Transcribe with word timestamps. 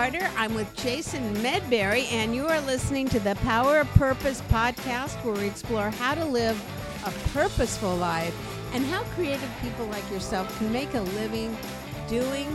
Carter. 0.00 0.30
I'm 0.38 0.54
with 0.54 0.74
Jason 0.76 1.34
Medberry, 1.42 2.10
and 2.10 2.34
you 2.34 2.46
are 2.46 2.62
listening 2.62 3.06
to 3.10 3.20
the 3.20 3.34
Power 3.42 3.80
of 3.80 3.88
Purpose 3.88 4.40
podcast, 4.48 5.22
where 5.22 5.34
we 5.34 5.46
explore 5.46 5.90
how 5.90 6.14
to 6.14 6.24
live 6.24 6.58
a 7.04 7.10
purposeful 7.34 7.96
life 7.96 8.34
and 8.72 8.82
how 8.86 9.02
creative 9.14 9.50
people 9.60 9.84
like 9.88 10.10
yourself 10.10 10.56
can 10.56 10.72
make 10.72 10.94
a 10.94 11.02
living 11.02 11.54
doing 12.08 12.46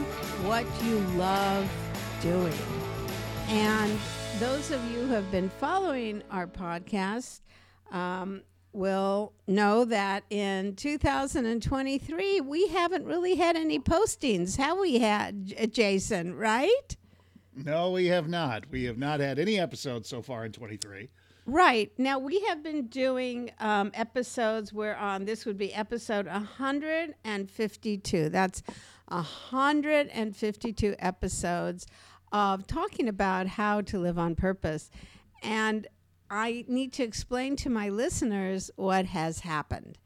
what 0.47 0.65
you 0.83 0.97
love 1.19 1.69
doing. 2.19 2.51
And 3.47 3.95
those 4.39 4.71
of 4.71 4.83
you 4.89 5.01
who 5.01 5.13
have 5.13 5.29
been 5.29 5.51
following 5.59 6.23
our 6.31 6.47
podcast 6.47 7.41
um, 7.91 8.41
will 8.73 9.33
know 9.45 9.85
that 9.85 10.23
in 10.31 10.75
2023 10.75 12.41
we 12.41 12.67
haven't 12.69 13.05
really 13.05 13.35
had 13.35 13.55
any 13.55 13.77
postings, 13.77 14.57
have 14.57 14.79
we 14.79 14.97
had, 14.97 15.71
Jason, 15.71 16.33
right? 16.33 16.97
No, 17.55 17.91
we 17.91 18.07
have 18.07 18.27
not. 18.27 18.65
We 18.69 18.83
have 18.83 18.97
not 18.97 19.19
had 19.19 19.39
any 19.39 19.59
episodes 19.59 20.09
so 20.09 20.21
far 20.21 20.45
in 20.45 20.51
23. 20.51 21.09
Right. 21.45 21.91
Now, 21.97 22.19
we 22.19 22.41
have 22.41 22.63
been 22.63 22.87
doing 22.87 23.51
um, 23.59 23.91
episodes 23.93 24.73
where 24.73 24.97
on 24.97 25.25
this 25.25 25.45
would 25.45 25.57
be 25.57 25.73
episode 25.73 26.25
152. 26.25 28.29
That's 28.29 28.63
152 29.07 30.95
episodes 30.99 31.87
of 32.31 32.67
talking 32.67 33.07
about 33.07 33.47
how 33.47 33.81
to 33.81 33.99
live 33.99 34.17
on 34.17 34.35
purpose. 34.35 34.89
And 35.43 35.87
I 36.29 36.65
need 36.67 36.91
to 36.93 37.03
explain 37.03 37.55
to 37.57 37.69
my 37.69 37.89
listeners 37.89 38.71
what 38.75 39.05
has 39.05 39.41
happened. 39.41 39.99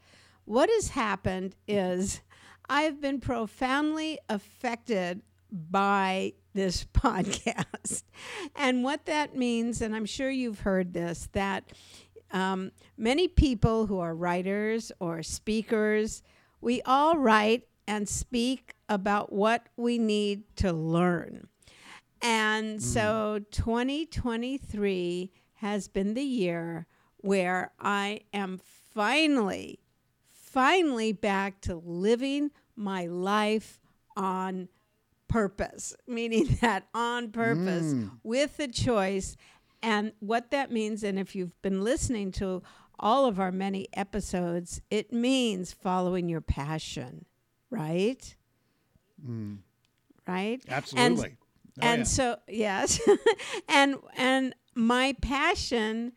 What 0.43 0.69
has 0.69 0.89
happened 0.89 1.55
is 1.67 2.21
I've 2.67 2.99
been 2.99 3.21
profoundly 3.21 4.19
affected 4.27 5.21
by 5.51 6.33
this 6.53 6.85
podcast. 6.93 8.03
And 8.55 8.83
what 8.83 9.05
that 9.05 9.35
means, 9.35 9.81
and 9.81 9.95
I'm 9.95 10.05
sure 10.05 10.29
you've 10.29 10.61
heard 10.61 10.93
this, 10.93 11.29
that 11.33 11.71
um, 12.31 12.71
many 12.97 13.27
people 13.27 13.87
who 13.87 13.99
are 13.99 14.13
writers 14.13 14.91
or 14.99 15.23
speakers, 15.23 16.21
we 16.61 16.81
all 16.83 17.17
write 17.17 17.67
and 17.87 18.07
speak 18.07 18.75
about 18.87 19.33
what 19.33 19.67
we 19.75 19.97
need 19.97 20.43
to 20.57 20.71
learn. 20.71 21.47
And 22.21 22.83
so 22.83 23.39
2023 23.51 25.31
has 25.55 25.87
been 25.87 26.13
the 26.13 26.21
year 26.21 26.85
where 27.17 27.71
I 27.79 28.21
am 28.33 28.59
finally, 28.93 29.79
finally 30.29 31.13
back 31.13 31.61
to 31.61 31.75
living 31.75 32.51
my 32.75 33.05
life 33.05 33.79
on 34.15 34.67
purpose, 35.29 35.95
meaning 36.07 36.57
that 36.61 36.87
on 36.93 37.31
purpose 37.31 37.93
mm. 37.93 38.11
with 38.23 38.57
the 38.57 38.67
choice. 38.67 39.37
And 39.81 40.11
what 40.19 40.51
that 40.51 40.71
means, 40.71 41.03
and 41.03 41.17
if 41.17 41.35
you've 41.35 41.59
been 41.61 41.81
listening 41.81 42.31
to 42.33 42.61
all 42.99 43.25
of 43.25 43.39
our 43.39 43.51
many 43.51 43.87
episodes, 43.93 44.81
it 44.91 45.13
means 45.13 45.71
following 45.71 46.27
your 46.27 46.41
passion, 46.41 47.25
right? 47.69 48.35
Mm. 49.25 49.59
Right? 50.27 50.61
Absolutely. 50.67 51.37
Oh, 51.37 51.45
and 51.81 51.99
yeah. 51.99 52.03
so 52.03 52.35
yes 52.47 52.99
and 53.69 53.95
and 54.17 54.53
my 54.75 55.15
passion 55.21 56.11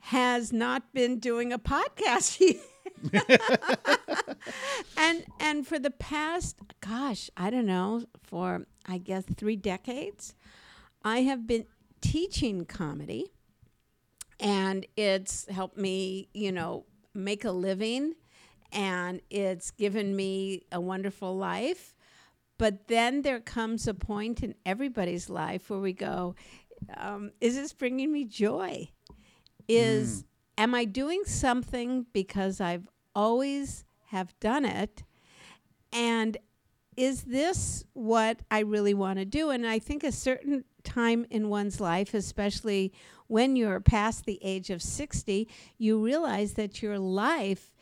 has 0.00 0.52
not 0.52 0.92
been 0.92 1.18
doing 1.18 1.52
a 1.52 1.58
podcast 1.58 2.38
and 4.96 5.24
and 5.40 5.66
for 5.66 5.78
the 5.78 5.90
past 5.90 6.56
gosh 6.80 7.30
i 7.36 7.50
don't 7.50 7.66
know 7.66 8.04
for 8.22 8.66
i 8.86 8.98
guess 8.98 9.24
three 9.36 9.56
decades 9.56 10.34
i 11.04 11.20
have 11.20 11.46
been 11.46 11.66
teaching 12.04 12.66
comedy. 12.66 13.32
And 14.38 14.86
it's 14.96 15.48
helped 15.48 15.78
me 15.78 16.28
you 16.34 16.52
know 16.52 16.84
make 17.14 17.44
a 17.44 17.50
living. 17.50 18.14
And 18.72 19.20
it's 19.30 19.70
given 19.70 20.14
me 20.14 20.62
a 20.70 20.80
wonderful 20.80 21.36
life. 21.36 21.94
But 22.58 22.88
then 22.88 23.22
there 23.22 23.40
comes 23.40 23.88
a 23.88 23.94
point 23.94 24.42
in 24.42 24.54
everybody's 24.66 25.28
life 25.28 25.70
where 25.70 25.78
we 25.78 25.92
go, 25.92 26.34
um, 26.96 27.30
is 27.40 27.54
this 27.56 27.72
bringing 27.72 28.12
me 28.12 28.24
joy? 28.24 28.88
Is 29.66 30.24
am 30.58 30.74
I 30.74 30.84
doing 30.84 31.24
something 31.24 32.06
because 32.12 32.60
I've 32.60 32.88
always 33.14 33.84
have 34.08 34.38
done 34.40 34.64
it? 34.64 35.02
And 35.92 36.36
is 36.96 37.22
this 37.22 37.84
what 37.92 38.40
I 38.50 38.60
really 38.60 38.94
want 38.94 39.18
to 39.18 39.24
do? 39.24 39.50
And 39.50 39.66
I 39.66 39.78
think 39.78 40.04
a 40.04 40.12
certain 40.12 40.64
time 40.82 41.26
in 41.30 41.48
one's 41.48 41.80
life, 41.80 42.14
especially 42.14 42.92
when 43.26 43.56
you're 43.56 43.80
past 43.80 44.26
the 44.26 44.38
age 44.42 44.70
of 44.70 44.82
60, 44.82 45.48
you 45.78 46.04
realize 46.04 46.54
that 46.54 46.82
your 46.82 46.98
life 46.98 47.72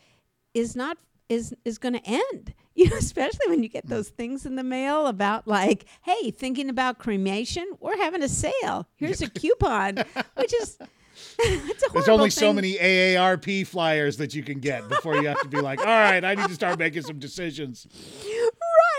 is 0.53 0.75
not 0.75 0.97
is 1.29 1.55
is 1.65 1.77
going 1.77 1.93
to 1.93 2.05
end 2.05 2.53
you 2.75 2.89
know 2.89 2.97
especially 2.97 3.47
when 3.47 3.63
you 3.63 3.69
get 3.69 3.87
those 3.87 4.09
things 4.09 4.45
in 4.45 4.55
the 4.55 4.63
mail 4.63 5.07
about 5.07 5.47
like 5.47 5.85
hey 6.01 6.31
thinking 6.31 6.69
about 6.69 6.99
cremation 6.99 7.65
we're 7.79 7.97
having 7.97 8.21
a 8.21 8.29
sale 8.29 8.87
here's 8.95 9.21
a 9.21 9.29
coupon 9.39 9.97
which 10.35 10.53
is 10.53 10.77
There's 11.93 12.09
only 12.09 12.29
so 12.29 12.53
many 12.53 12.75
AARP 12.75 13.67
flyers 13.67 14.17
that 14.17 14.33
you 14.33 14.43
can 14.43 14.59
get 14.59 14.87
before 14.89 15.15
you 15.17 15.27
have 15.27 15.41
to 15.41 15.47
be 15.47 15.61
like, 15.61 15.79
all 15.79 15.85
right, 15.85 16.23
I 16.23 16.35
need 16.35 16.47
to 16.47 16.53
start 16.53 16.79
making 16.79 17.03
some 17.03 17.19
decisions. 17.19 17.87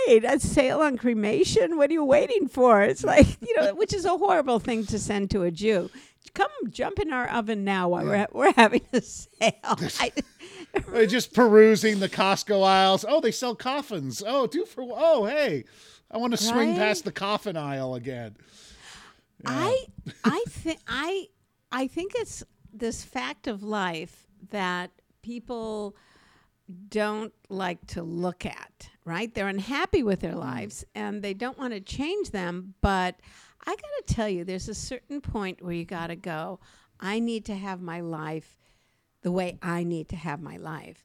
right 0.09 0.25
a 0.25 0.39
sale 0.39 0.81
on 0.81 0.99
cremation 0.99 1.77
what 1.79 1.89
are 1.89 1.93
you 1.95 2.05
waiting 2.05 2.47
for 2.47 2.83
it's 2.83 3.03
like 3.05 3.27
you 3.41 3.57
know 3.59 3.75
which 3.75 3.95
is 3.95 4.05
a 4.05 4.17
horrible 4.19 4.59
thing 4.59 4.85
to 4.85 4.99
send 4.99 5.31
to 5.31 5.43
a 5.43 5.51
jew 5.51 5.89
come 6.35 6.51
jump 6.69 6.99
in 6.99 7.11
our 7.11 7.27
oven 7.31 7.65
now 7.65 7.89
while 7.89 8.05
we're, 8.05 8.27
we're 8.33 8.53
having 8.53 8.83
a 8.93 9.01
sale 9.01 9.31
I, 10.01 10.13
Just 11.07 11.33
perusing 11.33 12.01
the 12.01 12.09
Costco 12.09 12.67
aisles. 12.67 13.05
Oh, 13.09 13.21
they 13.21 13.31
sell 13.31 13.55
coffins. 13.55 14.23
Oh, 14.27 14.47
two 14.47 14.65
for 14.67 14.83
oh, 14.83 15.25
hey, 15.25 15.65
I 16.11 16.19
want 16.19 16.33
to 16.33 16.37
swing 16.37 16.71
Right? 16.71 16.79
past 16.79 17.05
the 17.05 17.13
coffin 17.13 17.57
aisle 17.57 17.95
again. 17.95 18.37
I 19.47 19.87
I 20.25 20.43
think 20.49 20.81
I 20.89 21.29
I 21.75 21.89
think 21.89 22.13
it's 22.15 22.45
this 22.73 23.03
fact 23.03 23.49
of 23.49 23.65
life 23.65 24.29
that 24.51 24.93
people 25.23 25.97
don't 26.89 27.33
like 27.49 27.85
to 27.89 28.03
look 28.03 28.47
at, 28.47 28.89
right? 29.05 29.35
They're 29.35 29.49
unhappy 29.49 30.05
with 30.05 30.21
their 30.21 30.37
lives 30.37 30.85
and 30.95 31.21
they 31.21 31.35
don't 31.35 31.59
want 31.59 31.75
to 31.75 31.81
change 31.81 32.31
them, 32.31 32.75
but 32.81 33.17
I 33.67 33.71
got 33.71 34.07
to 34.07 34.15
tell 34.15 34.29
you 34.29 34.45
there's 34.45 34.69
a 34.69 34.75
certain 34.75 35.21
point 35.21 35.63
where 35.63 35.73
you 35.73 35.85
got 35.85 36.07
to 36.07 36.17
go, 36.17 36.61
I 37.01 37.19
need 37.19 37.45
to 37.47 37.57
have 37.57 37.81
my 37.83 38.01
life 38.01 38.57
the 39.23 39.33
way 39.33 39.59
I 39.61 39.83
need 39.83 40.09
to 40.11 40.17
have 40.17 40.41
my 40.41 40.59
life. 40.59 41.05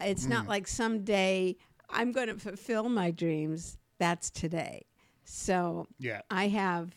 It's 0.00 0.26
not 0.26 0.48
like 0.48 0.66
someday 0.66 1.56
I'm 1.90 2.10
going 2.10 2.28
to 2.28 2.38
fulfill 2.38 2.88
my 2.88 3.12
dreams. 3.12 3.78
That's 3.98 4.30
today. 4.30 4.86
So 5.24 5.86
Yeah. 5.98 6.22
I 6.28 6.48
have, 6.48 6.94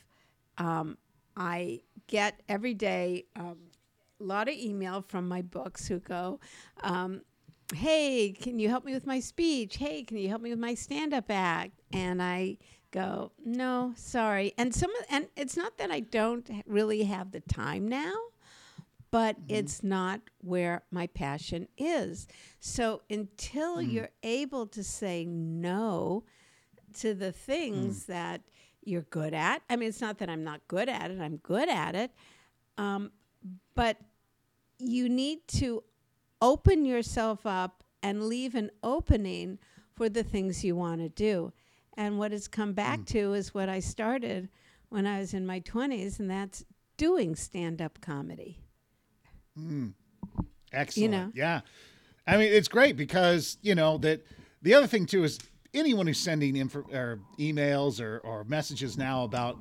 um, 0.58 0.98
I 1.36 1.82
get 2.12 2.42
every 2.48 2.76
day 2.76 3.26
um, 3.36 3.58
a 4.20 4.24
lot 4.24 4.48
of 4.48 4.54
email 4.54 5.04
from 5.08 5.28
my 5.28 5.42
books 5.42 5.88
who 5.88 6.00
go, 6.00 6.40
um, 6.84 7.22
"Hey, 7.74 8.34
can 8.40 8.60
you 8.60 8.70
help 8.70 8.86
me 8.86 8.94
with 8.94 9.08
my 9.08 9.20
speech? 9.20 9.78
Hey, 9.78 10.04
can 10.04 10.18
you 10.18 10.30
help 10.30 10.44
me 10.44 10.52
with 10.52 10.60
my 10.60 10.76
stand-up 10.76 11.32
act?" 11.32 11.82
And 11.92 12.22
I 12.22 12.58
go, 12.92 13.32
"No, 13.44 13.94
sorry." 13.96 14.54
And 14.60 14.76
some, 14.76 14.92
of, 14.92 15.06
and 15.10 15.28
it's 15.36 15.58
not 15.58 15.78
that 15.80 15.90
I 15.90 16.02
don't 16.02 16.48
really 16.68 17.06
have 17.06 17.32
the 17.32 17.40
time 17.40 17.88
now, 17.88 18.14
but 19.10 19.36
it's 19.48 19.82
not 19.82 20.22
where 20.42 20.84
my 20.92 21.08
passion 21.08 21.68
is. 21.78 22.28
So 22.60 23.02
until 23.10 23.82
you're 23.82 24.12
able 24.24 24.68
to 24.68 24.84
say 24.84 25.26
no 25.26 26.24
to 27.00 27.14
the 27.14 27.32
things 27.32 28.06
that 28.06 28.42
you're 28.84 29.04
good 29.04 29.34
at, 29.34 29.62
I 29.70 29.76
mean, 29.76 29.90
it's 29.90 30.02
not 30.02 30.18
that 30.20 30.30
I'm 30.30 30.44
not 30.44 30.62
good 30.68 30.90
at 30.90 31.12
it, 31.12 31.20
I'm 31.20 31.38
good 31.38 31.70
at 31.70 31.96
it, 31.96 32.12
um, 32.78 33.12
but 33.76 33.98
you 34.80 35.08
need 35.10 35.48
to 35.48 35.84
open 36.42 36.86
yourself 36.86 37.46
up 37.46 37.84
and 38.02 38.24
leave 38.24 38.56
an 38.56 38.72
opening 38.84 39.60
for 39.96 40.10
the 40.10 40.24
things 40.24 40.64
you 40.64 40.76
want 40.76 41.02
to 41.02 41.10
do. 41.10 41.54
And 41.98 42.18
what 42.18 42.34
it's 42.34 42.48
come 42.48 42.74
back 42.74 43.06
to 43.08 43.34
is 43.34 43.54
what 43.54 43.70
I 43.70 43.80
started 43.80 44.50
when 44.90 45.06
I 45.06 45.20
was 45.20 45.34
in 45.34 45.46
my 45.46 45.60
20s, 45.60 46.20
and 46.20 46.30
that's 46.30 46.66
doing 46.98 47.36
stand 47.36 47.82
up 47.82 48.02
comedy. 48.02 48.60
Excellent. 50.74 51.12
know? 51.12 51.32
Yeah. 51.36 51.62
I 52.26 52.38
mean, 52.38 52.52
it's 52.52 52.68
great 52.68 52.96
because, 52.96 53.58
you 53.62 53.76
know, 53.76 53.98
that 54.00 54.26
the 54.62 54.74
other 54.74 54.88
thing 54.88 55.06
too 55.06 55.24
is 55.24 55.40
anyone 55.74 56.08
who's 56.08 56.20
sending 56.20 56.56
info 56.56 56.86
or 56.92 57.20
emails 57.40 58.02
or, 58.02 58.20
or 58.20 58.44
messages 58.46 58.98
now 58.98 59.24
about 59.24 59.58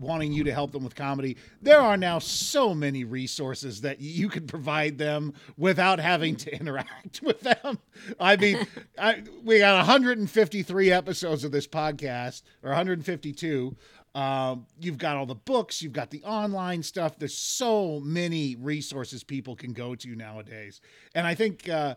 wanting 0.00 0.32
you 0.32 0.44
to 0.44 0.52
help 0.52 0.72
them 0.72 0.82
with 0.82 0.94
comedy, 0.94 1.36
there 1.60 1.80
are 1.80 1.96
now 1.96 2.18
so 2.18 2.74
many 2.74 3.04
resources 3.04 3.82
that 3.82 4.00
you 4.00 4.28
can 4.28 4.46
provide 4.46 4.98
them 4.98 5.34
without 5.56 6.00
having 6.00 6.34
to 6.34 6.54
interact 6.58 7.22
with 7.22 7.40
them. 7.40 7.78
I 8.18 8.36
mean, 8.36 8.66
I, 8.98 9.22
we 9.44 9.58
got 9.58 9.76
153 9.76 10.90
episodes 10.90 11.44
of 11.44 11.52
this 11.52 11.66
podcast, 11.66 12.42
or 12.62 12.70
152. 12.70 13.76
Um, 14.12 14.66
you've 14.80 14.98
got 14.98 15.16
all 15.16 15.26
the 15.26 15.36
books, 15.36 15.82
you've 15.82 15.92
got 15.92 16.10
the 16.10 16.22
online 16.24 16.82
stuff. 16.82 17.16
There's 17.16 17.36
so 17.36 18.00
many 18.00 18.56
resources 18.56 19.22
people 19.22 19.54
can 19.54 19.72
go 19.72 19.94
to 19.94 20.16
nowadays. 20.16 20.80
And 21.14 21.26
I 21.26 21.34
think, 21.34 21.68
uh, 21.68 21.94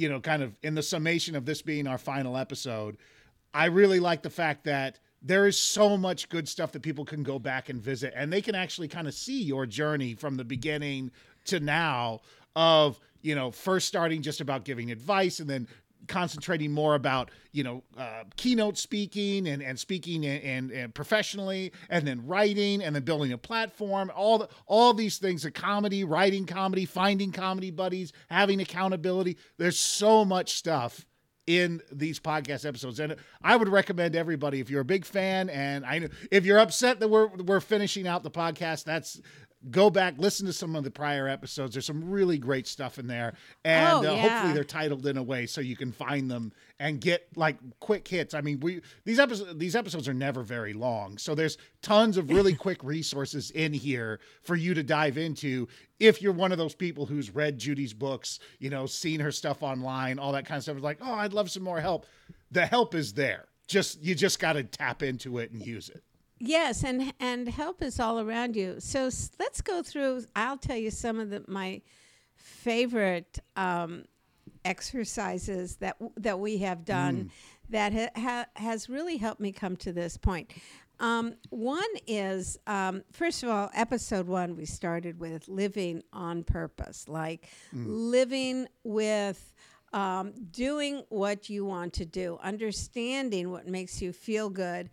you 0.00 0.08
know, 0.08 0.18
kind 0.18 0.42
of 0.42 0.56
in 0.62 0.74
the 0.74 0.82
summation 0.82 1.36
of 1.36 1.44
this 1.44 1.60
being 1.60 1.86
our 1.86 1.98
final 1.98 2.38
episode, 2.38 2.96
I 3.52 3.66
really 3.66 4.00
like 4.00 4.22
the 4.22 4.30
fact 4.30 4.64
that 4.64 4.98
there 5.20 5.46
is 5.46 5.58
so 5.58 5.98
much 5.98 6.30
good 6.30 6.48
stuff 6.48 6.72
that 6.72 6.80
people 6.80 7.04
can 7.04 7.22
go 7.22 7.38
back 7.38 7.68
and 7.68 7.82
visit 7.82 8.14
and 8.16 8.32
they 8.32 8.40
can 8.40 8.54
actually 8.54 8.88
kind 8.88 9.06
of 9.06 9.12
see 9.12 9.42
your 9.42 9.66
journey 9.66 10.14
from 10.14 10.38
the 10.38 10.44
beginning 10.44 11.10
to 11.44 11.60
now 11.60 12.20
of 12.56 12.98
you 13.20 13.34
know 13.34 13.50
first 13.50 13.86
starting 13.86 14.22
just 14.22 14.40
about 14.40 14.64
giving 14.64 14.90
advice 14.90 15.38
and 15.38 15.50
then 15.50 15.68
concentrating 16.08 16.72
more 16.72 16.94
about 16.94 17.30
you 17.52 17.64
know 17.64 17.82
uh, 17.96 18.24
keynote 18.36 18.78
speaking 18.78 19.48
and, 19.48 19.62
and 19.62 19.78
speaking 19.78 20.24
and, 20.24 20.42
and, 20.42 20.70
and, 20.70 20.94
professionally 20.94 21.72
and 21.88 22.06
then 22.06 22.26
writing 22.26 22.82
and 22.82 22.94
then 22.94 23.02
building 23.02 23.32
a 23.32 23.38
platform. 23.38 24.10
All 24.14 24.38
the, 24.38 24.48
all 24.66 24.94
these 24.94 25.18
things 25.18 25.42
the 25.42 25.50
comedy 25.50 26.04
writing 26.04 26.46
comedy 26.46 26.84
finding 26.84 27.32
comedy 27.32 27.70
buddies 27.70 28.12
having 28.28 28.60
accountability. 28.60 29.36
There's 29.58 29.78
so 29.78 30.24
much 30.24 30.54
stuff 30.54 31.06
in 31.46 31.80
these 31.90 32.20
podcast 32.20 32.64
episodes 32.64 33.00
and 33.00 33.16
i 33.42 33.56
would 33.56 33.68
recommend 33.68 34.14
everybody 34.14 34.60
if 34.60 34.70
you're 34.70 34.82
a 34.82 34.84
big 34.84 35.04
fan 35.04 35.48
and 35.50 35.84
i 35.84 35.98
know 35.98 36.06
if 36.30 36.44
you're 36.44 36.60
upset 36.60 37.00
that 37.00 37.08
we're 37.08 37.26
we're 37.26 37.60
finishing 37.60 38.06
out 38.06 38.22
the 38.22 38.30
podcast 38.30 38.84
that's 38.84 39.20
go 39.70 39.90
back 39.90 40.14
listen 40.16 40.46
to 40.46 40.52
some 40.52 40.74
of 40.74 40.84
the 40.84 40.90
prior 40.90 41.28
episodes. 41.28 41.74
There's 41.74 41.84
some 41.84 42.08
really 42.10 42.38
great 42.38 42.66
stuff 42.66 42.98
in 42.98 43.06
there 43.06 43.34
and 43.64 43.88
Oh, 43.92 43.98
uh, 43.98 44.14
yeah. 44.14 44.16
hopefully 44.22 44.52
they're 44.54 44.64
titled 44.64 45.06
in 45.06 45.18
a 45.18 45.22
way 45.22 45.44
so 45.44 45.60
you 45.60 45.76
can 45.76 45.92
find 45.92 46.30
them 46.30 46.52
and 46.78 46.98
get 46.98 47.26
like 47.36 47.58
quick 47.78 48.08
hits. 48.08 48.32
I 48.32 48.40
mean 48.40 48.60
we 48.60 48.80
these 49.04 49.18
episodes 49.18 49.58
these 49.58 49.76
episodes 49.76 50.08
are 50.08 50.14
never 50.14 50.42
very 50.42 50.72
long 50.72 51.18
so 51.18 51.34
there's 51.34 51.58
tons 51.82 52.16
of 52.16 52.30
really 52.30 52.54
quick 52.66 52.82
resources 52.82 53.50
in 53.50 53.74
here 53.74 54.18
for 54.42 54.56
you 54.56 54.72
to 54.72 54.82
dive 54.82 55.18
into 55.18 55.68
if 55.98 56.22
you're 56.22 56.32
one 56.32 56.52
of 56.52 56.58
those 56.58 56.74
people 56.74 57.04
who's 57.04 57.34
read 57.34 57.58
judy's 57.58 57.92
books 57.92 58.38
you 58.60 58.70
know 58.70 58.86
seen 58.86 59.20
her 59.20 59.30
stuff 59.32 59.62
online 59.62 60.18
all 60.18 60.32
that 60.32 60.46
kind 60.46 60.56
of 60.56 60.62
stuff. 60.62 60.76
Is 60.78 60.82
like 60.82 60.98
oh 61.02 61.12
i'd 61.14 61.34
love 61.34 61.50
some 61.50 61.62
more 61.62 61.80
help. 61.80 62.06
The 62.50 62.64
help 62.64 62.94
is 62.94 63.12
there. 63.12 63.44
Just 63.68 64.02
you 64.02 64.14
just 64.14 64.40
got 64.40 64.54
to 64.54 64.64
tap 64.64 65.02
into 65.02 65.38
it 65.38 65.52
and 65.52 65.64
use 65.64 65.88
it 65.90 66.02
Yes, 66.40 66.82
and 66.84 67.12
and 67.20 67.48
help 67.48 67.82
is 67.82 68.00
all 68.00 68.18
around 68.18 68.56
you. 68.56 68.76
So 68.80 69.06
s- 69.06 69.30
let's 69.38 69.60
go 69.60 69.82
through. 69.82 70.24
I'll 70.34 70.56
tell 70.56 70.76
you 70.78 70.90
some 70.90 71.20
of 71.20 71.28
the 71.30 71.44
my 71.46 71.82
favorite 72.34 73.38
um, 73.56 74.04
exercises 74.64 75.76
that 75.76 75.98
w- 75.98 76.12
that 76.16 76.38
we 76.38 76.58
have 76.58 76.84
done 76.84 77.30
that 77.68 77.92
ha- 77.92 78.10
ha- 78.16 78.46
has 78.56 78.88
really 78.88 79.16
helped 79.18 79.40
me 79.40 79.52
come 79.52 79.76
to 79.76 79.92
this 79.92 80.16
point. 80.16 80.52
Um, 80.98 81.34
one 81.50 81.82
is 82.06 82.58
um, 82.66 83.02
first 83.12 83.42
of 83.42 83.48
all, 83.48 83.70
episode 83.74 84.26
one 84.26 84.56
we 84.56 84.64
started 84.66 85.18
with 85.20 85.48
living 85.48 86.02
on 86.12 86.42
purpose, 86.44 87.08
like 87.08 87.48
living 87.72 88.66
with 88.84 89.54
um, 89.92 90.32
doing 90.52 91.02
what 91.08 91.48
you 91.50 91.64
want 91.64 91.94
to 91.94 92.04
do, 92.04 92.38
understanding 92.42 93.50
what 93.50 93.66
makes 93.66 94.00
you 94.02 94.12
feel 94.12 94.48
good, 94.50 94.90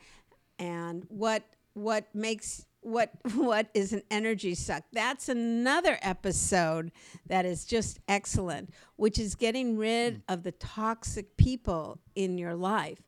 and 0.60 1.06
what 1.10 1.44
what 1.74 2.08
makes 2.14 2.66
what 2.82 3.12
what 3.36 3.68
is 3.74 3.94
an 3.94 4.02
energy 4.10 4.56
suck. 4.56 4.84
That's 4.94 5.30
another 5.30 5.98
episode 6.02 6.92
that 7.28 7.46
is 7.46 7.66
just 7.66 8.00
excellent, 8.08 8.72
which 8.96 9.20
is 9.20 9.36
getting 9.36 9.78
rid 9.78 10.16
mm. 10.16 10.22
of 10.34 10.44
the 10.44 10.54
toxic 10.54 11.38
people 11.38 12.00
in 12.16 12.38
your 12.38 12.56
life. 12.56 13.02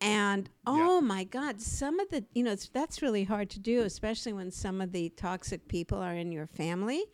And 0.00 0.50
oh 0.66 1.00
my 1.00 1.22
God, 1.22 1.60
some 1.60 2.00
of 2.00 2.08
the, 2.08 2.24
you 2.34 2.42
know, 2.42 2.50
it's, 2.50 2.68
that's 2.68 3.02
really 3.02 3.22
hard 3.22 3.48
to 3.50 3.60
do, 3.60 3.82
especially 3.82 4.32
when 4.32 4.50
some 4.50 4.80
of 4.80 4.90
the 4.90 5.10
toxic 5.10 5.68
people 5.68 5.98
are 5.98 6.14
in 6.14 6.32
your 6.32 6.48
family 6.48 7.04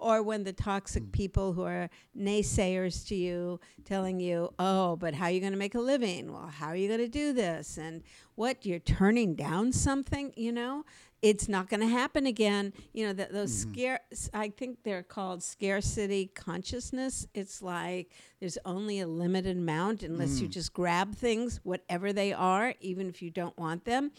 or 0.00 0.22
when 0.22 0.44
the 0.44 0.52
toxic 0.52 1.04
hmm. 1.04 1.10
people 1.10 1.52
who 1.52 1.62
are 1.62 1.88
naysayers 2.18 3.06
to 3.08 3.14
you 3.14 3.60
telling 3.84 4.20
you, 4.20 4.52
oh, 4.58 4.96
but 4.96 5.14
how 5.14 5.26
are 5.26 5.30
you 5.30 5.40
going 5.40 5.52
to 5.52 5.58
make 5.58 5.74
a 5.74 5.80
living? 5.80 6.32
Well, 6.32 6.48
how 6.48 6.68
are 6.68 6.76
you 6.76 6.88
going 6.88 7.00
to 7.00 7.08
do 7.08 7.32
this? 7.32 7.76
And 7.76 8.02
what, 8.34 8.64
you're 8.64 8.78
turning 8.78 9.34
down 9.34 9.72
something, 9.72 10.32
you 10.36 10.52
know? 10.52 10.84
It's 11.22 11.48
not 11.48 11.68
going 11.68 11.80
to 11.80 11.86
happen 11.86 12.24
again. 12.24 12.72
You 12.94 13.08
know, 13.08 13.12
that 13.12 13.32
those 13.32 13.52
mm-hmm. 13.52 13.72
scare, 13.72 14.00
I 14.32 14.48
think 14.48 14.78
they're 14.84 15.02
called 15.02 15.42
scarcity 15.42 16.30
consciousness. 16.34 17.26
It's 17.34 17.60
like 17.60 18.10
there's 18.40 18.56
only 18.64 19.00
a 19.00 19.06
limited 19.06 19.58
amount 19.58 20.02
unless 20.02 20.40
you 20.40 20.48
mm. 20.48 20.52
just 20.52 20.72
grab 20.72 21.14
things, 21.14 21.60
whatever 21.62 22.14
they 22.14 22.32
are, 22.32 22.74
even 22.80 23.06
if 23.06 23.20
you 23.20 23.30
don't 23.30 23.56
want 23.58 23.84
them. 23.84 24.12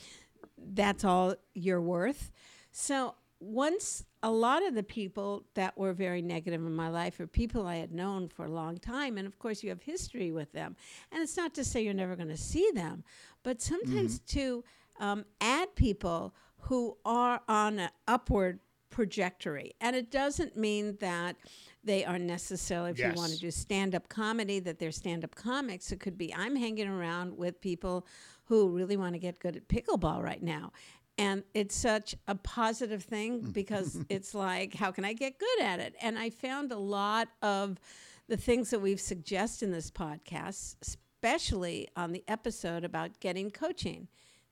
That's 0.59 1.03
all 1.03 1.33
you're 1.55 1.81
worth. 1.81 2.31
So 2.71 3.15
once 3.39 4.05
a 4.23 4.31
lot 4.31 4.65
of 4.65 4.75
the 4.75 4.83
people 4.83 5.45
that 5.55 5.77
were 5.77 5.93
very 5.93 6.21
negative 6.21 6.61
in 6.61 6.75
my 6.75 6.89
life 6.89 7.19
are 7.19 7.27
people 7.27 7.65
I 7.65 7.77
had 7.77 7.91
known 7.91 8.27
for 8.27 8.45
a 8.45 8.51
long 8.51 8.77
time. 8.77 9.17
And 9.17 9.25
of 9.27 9.39
course, 9.39 9.63
you 9.63 9.69
have 9.69 9.81
history 9.81 10.31
with 10.31 10.51
them. 10.51 10.75
And 11.11 11.23
it's 11.23 11.37
not 11.37 11.53
to 11.55 11.63
say 11.63 11.83
you're 11.83 11.93
never 11.93 12.15
going 12.15 12.29
to 12.29 12.37
see 12.37 12.69
them, 12.73 13.03
but 13.43 13.61
sometimes 13.61 14.19
to 14.19 14.63
um, 14.99 15.25
add 15.39 15.75
people 15.75 16.35
who 16.57 16.97
are 17.03 17.41
on 17.47 17.79
an 17.79 17.89
upward 18.07 18.59
trajectory. 18.91 19.71
And 19.81 19.95
it 19.95 20.11
doesn't 20.11 20.55
mean 20.55 20.97
that 20.99 21.37
they 21.83 22.05
are 22.05 22.19
necessarily, 22.19 22.91
if 22.91 22.99
you 22.99 23.11
want 23.15 23.31
to 23.31 23.39
do 23.39 23.49
stand 23.49 23.95
up 23.95 24.07
comedy, 24.09 24.59
that 24.59 24.77
they're 24.77 24.91
stand 24.91 25.23
up 25.23 25.33
comics. 25.33 25.91
It 25.91 25.99
could 25.99 26.17
be 26.17 26.33
I'm 26.35 26.55
hanging 26.55 26.87
around 26.87 27.35
with 27.37 27.59
people 27.59 28.05
who 28.45 28.69
really 28.69 28.97
want 28.97 29.13
to 29.13 29.19
get 29.19 29.39
good 29.39 29.55
at 29.55 29.67
pickleball 29.67 30.21
right 30.21 30.43
now. 30.43 30.73
And 31.21 31.43
it's 31.53 31.75
such 31.75 32.15
a 32.27 32.33
positive 32.33 33.03
thing 33.03 33.41
mm. 33.41 33.53
because 33.53 33.99
it's 34.09 34.33
like, 34.33 34.73
how 34.73 34.91
can 34.91 35.05
I 35.05 35.13
get 35.13 35.37
good 35.37 35.61
at 35.61 35.79
it? 35.79 35.95
And 36.01 36.17
I 36.17 36.31
found 36.31 36.71
a 36.71 36.77
lot 36.77 37.27
of 37.41 37.79
the 38.27 38.37
things 38.37 38.71
that 38.71 38.79
we've 38.79 38.99
suggested 38.99 39.65
in 39.65 39.71
this 39.71 39.91
podcast, 39.91 40.77
especially 40.81 41.87
on 41.95 42.11
the 42.11 42.23
episode 42.27 42.83
about 42.83 43.19
getting 43.19 43.51
coaching 43.51 44.07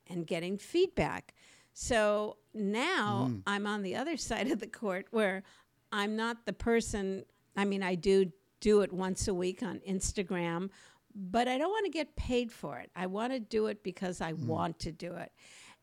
and 0.08 0.28
getting 0.28 0.58
feedback. 0.58 1.34
So 1.74 2.38
now 2.54 3.30
mm. 3.32 3.42
I'm 3.48 3.66
on 3.66 3.82
the 3.82 3.96
other 3.96 4.18
side 4.30 4.52
of 4.52 4.60
the 4.60 4.68
court 4.68 5.08
where 5.10 5.44
I'm 5.92 6.16
not 6.16 6.46
the 6.46 6.54
person, 6.54 7.26
I 7.58 7.66
mean, 7.66 7.82
I 7.82 7.96
do 7.96 8.32
do 8.60 8.82
it 8.82 8.94
once 8.94 9.28
a 9.28 9.34
week 9.34 9.64
on 9.64 9.80
Instagram, 9.88 10.70
but 11.16 11.48
I 11.48 11.58
don't 11.58 11.72
want 11.72 11.86
to 11.86 11.92
get 11.92 12.16
paid 12.16 12.52
for 12.52 12.78
it. 12.78 12.92
I 12.96 13.08
mm. 13.08 13.12
want 13.12 13.34
to 13.34 13.40
do 13.40 13.68
it 13.68 13.82
because 13.82 14.22
I 14.22 14.34
want 14.34 14.78
to 14.80 14.92
do 14.92 15.16
it. 15.16 15.32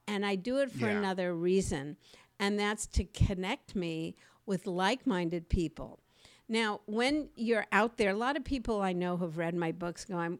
And 0.08 0.24
I 0.24 0.36
do 0.36 0.58
it 0.58 0.70
for 0.70 0.86
Yeah. 0.86 0.98
another 0.98 1.34
reason, 1.34 1.96
and 2.38 2.58
that's 2.58 2.86
to 2.88 3.04
connect 3.04 3.74
me 3.74 4.14
with 4.46 4.66
like 4.66 5.06
minded 5.06 5.48
people. 5.48 5.98
Now, 6.48 6.80
when 6.86 7.30
you're 7.34 7.66
out 7.72 7.96
there, 7.96 8.10
a 8.10 8.16
lot 8.16 8.36
of 8.36 8.44
people 8.44 8.80
I 8.80 8.92
know 8.92 9.16
who've 9.16 9.36
read 9.36 9.54
my 9.56 9.72
books 9.72 10.04
go, 10.04 10.16
I'm, 10.16 10.38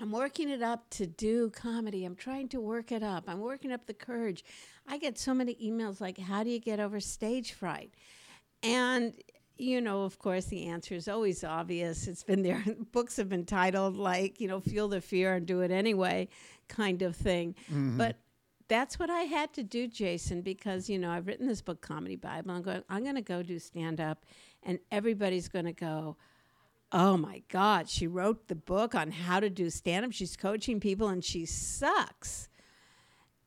I'm 0.00 0.10
working 0.10 0.48
it 0.50 0.62
up 0.62 0.90
to 0.90 1.06
do 1.06 1.48
comedy. 1.50 2.04
I'm 2.04 2.16
trying 2.16 2.48
to 2.48 2.60
work 2.60 2.90
it 2.90 3.04
up. 3.04 3.24
I'm 3.28 3.38
working 3.40 3.70
up 3.70 3.86
the 3.86 3.94
courage. 3.94 4.44
I 4.88 4.98
get 4.98 5.16
so 5.16 5.32
many 5.32 5.54
emails 5.56 6.00
like, 6.00 6.18
How 6.18 6.42
do 6.42 6.50
you 6.50 6.58
get 6.58 6.80
over 6.80 6.98
stage 6.98 7.52
fright? 7.52 7.94
And, 8.64 9.14
you 9.56 9.80
know, 9.80 10.02
of 10.02 10.18
course, 10.18 10.46
the 10.46 10.66
answer 10.66 10.94
is 10.94 11.06
always 11.08 11.44
obvious. 11.44 12.08
It's 12.08 12.24
been 12.24 12.42
there. 12.42 12.64
Books 12.92 13.16
have 13.16 13.28
been 13.28 13.46
titled 13.46 13.96
like, 13.96 14.40
you 14.40 14.48
know, 14.48 14.60
Feel 14.60 14.88
the 14.88 15.00
Fear 15.00 15.34
and 15.36 15.46
Do 15.46 15.60
It 15.60 15.70
Anyway 15.70 16.28
kind 16.68 17.00
of 17.02 17.14
thing. 17.14 17.54
Mm-hmm. 17.70 17.96
But 17.96 18.16
that's 18.68 18.98
what 18.98 19.10
I 19.10 19.22
had 19.22 19.52
to 19.54 19.62
do, 19.62 19.86
Jason, 19.86 20.42
because, 20.42 20.88
you 20.88 20.98
know, 20.98 21.10
I've 21.10 21.26
written 21.26 21.46
this 21.46 21.62
book, 21.62 21.80
Comedy 21.80 22.16
Bible. 22.16 22.50
I'm 22.50 22.62
going, 22.62 22.82
I'm 22.88 23.02
going 23.02 23.14
to 23.16 23.22
go 23.22 23.42
do 23.42 23.58
stand 23.58 24.00
up, 24.00 24.24
and 24.62 24.78
everybody's 24.90 25.48
going 25.48 25.66
to 25.66 25.72
go, 25.72 26.16
Oh 26.92 27.16
my 27.16 27.42
God, 27.48 27.88
she 27.88 28.06
wrote 28.06 28.46
the 28.46 28.54
book 28.54 28.94
on 28.94 29.10
how 29.10 29.40
to 29.40 29.50
do 29.50 29.70
stand 29.70 30.04
up. 30.04 30.12
She's 30.12 30.36
coaching 30.36 30.78
people 30.78 31.08
and 31.08 31.24
she 31.24 31.44
sucks. 31.44 32.48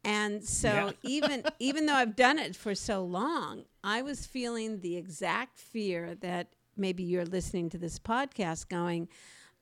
And 0.03 0.43
so 0.43 0.67
Yeah. 0.69 0.91
even 1.03 1.43
even 1.57 1.85
though 1.85 1.93
I've 1.93 2.17
done 2.17 2.37
it 2.37 2.55
for 2.55 2.75
so 2.75 3.03
long, 3.03 3.63
I 3.83 4.01
was 4.01 4.25
feeling 4.25 4.81
the 4.81 4.97
exact 4.97 5.57
fear 5.57 6.15
that 6.15 6.47
maybe 6.75 7.03
you're 7.03 7.25
listening 7.25 7.69
to 7.71 7.77
this 7.77 7.97
podcast 7.97 8.67
going, 8.67 9.07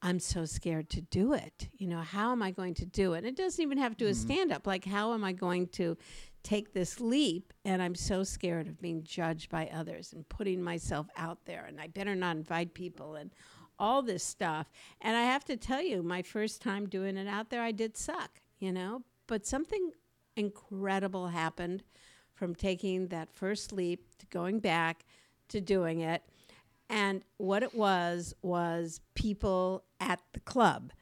I'm 0.01 0.19
so 0.19 0.45
scared 0.45 0.89
to 0.91 1.01
do 1.01 1.33
it. 1.33 1.69
You 1.73 1.87
know, 1.87 2.01
how 2.01 2.31
am 2.31 2.43
I 2.43 2.51
going 2.51 2.75
to 2.75 2.85
do 2.85 3.13
it? 3.13 3.25
It 3.25 3.35
doesn't 3.35 3.61
even 3.61 3.77
have 3.79 3.93
to 3.93 4.05
do 4.05 4.07
a 4.07 4.11
mm-hmm. 4.11 4.19
stand 4.19 4.51
up. 4.51 4.67
Like, 4.67 4.85
how 4.85 5.13
am 5.13 5.23
I 5.23 5.31
going 5.31 5.67
to 5.69 5.97
take 6.43 6.73
this 6.73 6.99
leap? 6.99 7.51
And 7.65 7.81
I'm 7.81 7.95
so 7.95 8.23
scared 8.23 8.67
of 8.67 8.79
being 8.79 9.03
judged 9.03 9.49
by 9.49 9.69
others 9.73 10.13
and 10.13 10.27
putting 10.29 10.61
myself 10.61 11.07
out 11.17 11.45
there. 11.45 11.65
And 11.65 11.81
I 11.81 11.87
better 11.87 12.15
not 12.15 12.37
invite 12.37 12.73
people 12.73 13.15
and 13.15 13.31
all 13.79 14.01
this 14.01 14.23
stuff. 14.23 14.69
And 15.01 15.15
I 15.15 15.23
have 15.23 15.45
to 15.45 15.57
tell 15.57 15.81
you, 15.81 16.03
my 16.03 16.21
first 16.21 16.61
time 16.61 16.87
doing 16.87 17.17
it 17.17 17.27
out 17.27 17.49
there, 17.49 17.61
I 17.61 17.71
did 17.71 17.97
suck, 17.97 18.41
you 18.59 18.71
know, 18.71 19.03
but 19.25 19.45
something 19.45 19.91
incredible 20.35 21.27
happened 21.27 21.83
from 22.33 22.53
taking 22.53 23.07
that 23.07 23.31
first 23.33 23.73
leap 23.73 24.05
to 24.19 24.25
going 24.27 24.59
back 24.59 25.05
to 25.49 25.59
doing 25.59 26.01
it. 26.01 26.21
And 26.89 27.23
what 27.37 27.63
it 27.63 27.75
was 27.75 28.33
was 28.41 29.01
people 29.13 29.83
at 29.99 30.21
the 30.33 30.39
club 30.39 30.93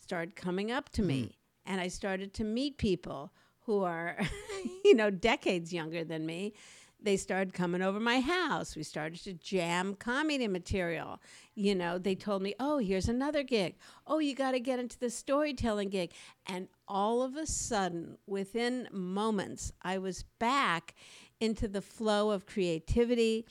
started 0.00 0.34
coming 0.34 0.70
up 0.70 0.88
to 0.90 1.02
me, 1.02 1.20
mm-hmm. 1.20 1.72
and 1.72 1.80
I 1.80 1.88
started 1.88 2.34
to 2.34 2.44
meet 2.44 2.78
people 2.78 3.32
who 3.60 3.82
are, 3.82 4.16
you 4.84 4.94
know, 4.94 5.10
decades 5.10 5.72
younger 5.72 6.02
than 6.02 6.24
me, 6.26 6.54
they 7.00 7.16
started 7.16 7.52
coming 7.52 7.82
over 7.82 8.00
my 8.00 8.20
house. 8.20 8.74
We 8.74 8.82
started 8.82 9.22
to 9.24 9.34
jam 9.34 9.94
comedy 9.94 10.48
material. 10.48 11.20
You 11.54 11.74
know, 11.74 11.98
they 11.98 12.14
told 12.14 12.42
me, 12.42 12.54
oh, 12.58 12.78
here's 12.78 13.08
another 13.08 13.42
gig. 13.42 13.76
Oh, 14.06 14.18
you 14.18 14.34
got 14.34 14.52
to 14.52 14.60
get 14.60 14.80
into 14.80 14.98
the 14.98 15.10
storytelling 15.10 15.90
gig. 15.90 16.12
And 16.46 16.68
all 16.88 17.22
of 17.22 17.36
a 17.36 17.46
sudden, 17.46 18.18
within 18.26 18.88
moments, 18.90 19.72
I 19.82 19.98
was 19.98 20.24
back 20.40 20.94
into 21.40 21.68
the 21.68 21.82
flow 21.82 22.30
of 22.30 22.46
creativity, 22.46 23.46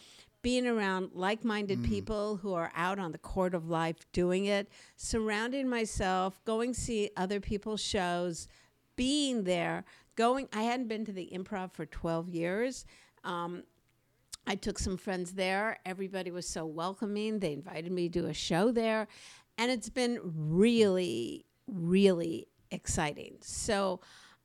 being 0.47 0.65
around 0.65 1.09
like 1.13 1.43
minded 1.43 1.83
people 1.83 2.37
who 2.37 2.53
are 2.53 2.71
out 2.73 2.99
on 2.99 3.11
the 3.11 3.17
court 3.17 3.53
of 3.53 3.67
life 3.67 3.97
doing 4.13 4.45
it, 4.45 4.69
surrounding 4.95 5.67
myself, 5.67 6.39
going 6.45 6.73
see 6.73 7.09
other 7.17 7.41
people's 7.41 7.81
shows, 7.81 8.47
being 8.95 9.43
there, 9.43 9.83
going. 10.15 10.47
I 10.53 10.61
hadn't 10.61 10.87
been 10.87 11.03
to 11.03 11.11
the 11.11 11.29
improv 11.33 11.73
for 11.73 11.85
12 11.85 12.29
years. 12.29 12.85
Um, 13.25 13.63
I 14.47 14.55
took 14.55 14.79
some 14.79 14.95
friends 14.95 15.33
there. 15.33 15.79
Everybody 15.85 16.31
was 16.31 16.47
so 16.47 16.65
welcoming. 16.65 17.39
They 17.39 17.51
invited 17.51 17.91
me 17.91 18.07
to 18.07 18.21
do 18.21 18.27
a 18.27 18.33
show 18.33 18.71
there. 18.71 19.09
And 19.57 19.69
it's 19.69 19.89
been 19.89 20.17
really, 20.23 21.45
really 21.67 22.47
exciting. 22.71 23.35
So 23.41 23.99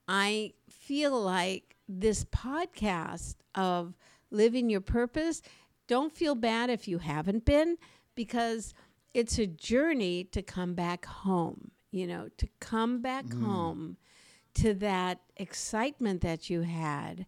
I 0.09 0.55
feel 0.69 1.23
like 1.23 1.77
this 1.89 2.25
podcast 2.25 3.37
of 3.55 3.95
living 4.33 4.71
your 4.71 4.81
purpose, 4.81 5.43
don't 5.87 6.13
feel 6.13 6.35
bad 6.35 6.71
if 6.71 6.89
you 6.89 6.99
haven't 6.99 7.45
been, 7.45 7.77
because 8.15 8.75
it's 9.15 9.39
a 9.39 9.47
journey 9.47 10.25
to 10.25 10.43
come 10.43 10.75
back 10.75 11.05
home, 11.05 11.71
you 11.91 12.07
know, 12.07 12.29
to 12.39 12.49
come 12.61 13.01
back 13.01 13.33
home 13.33 13.97
to 14.55 14.75
that 14.75 15.21
excitement 15.37 16.21
that 16.23 16.51
you 16.51 16.63
had 16.63 17.27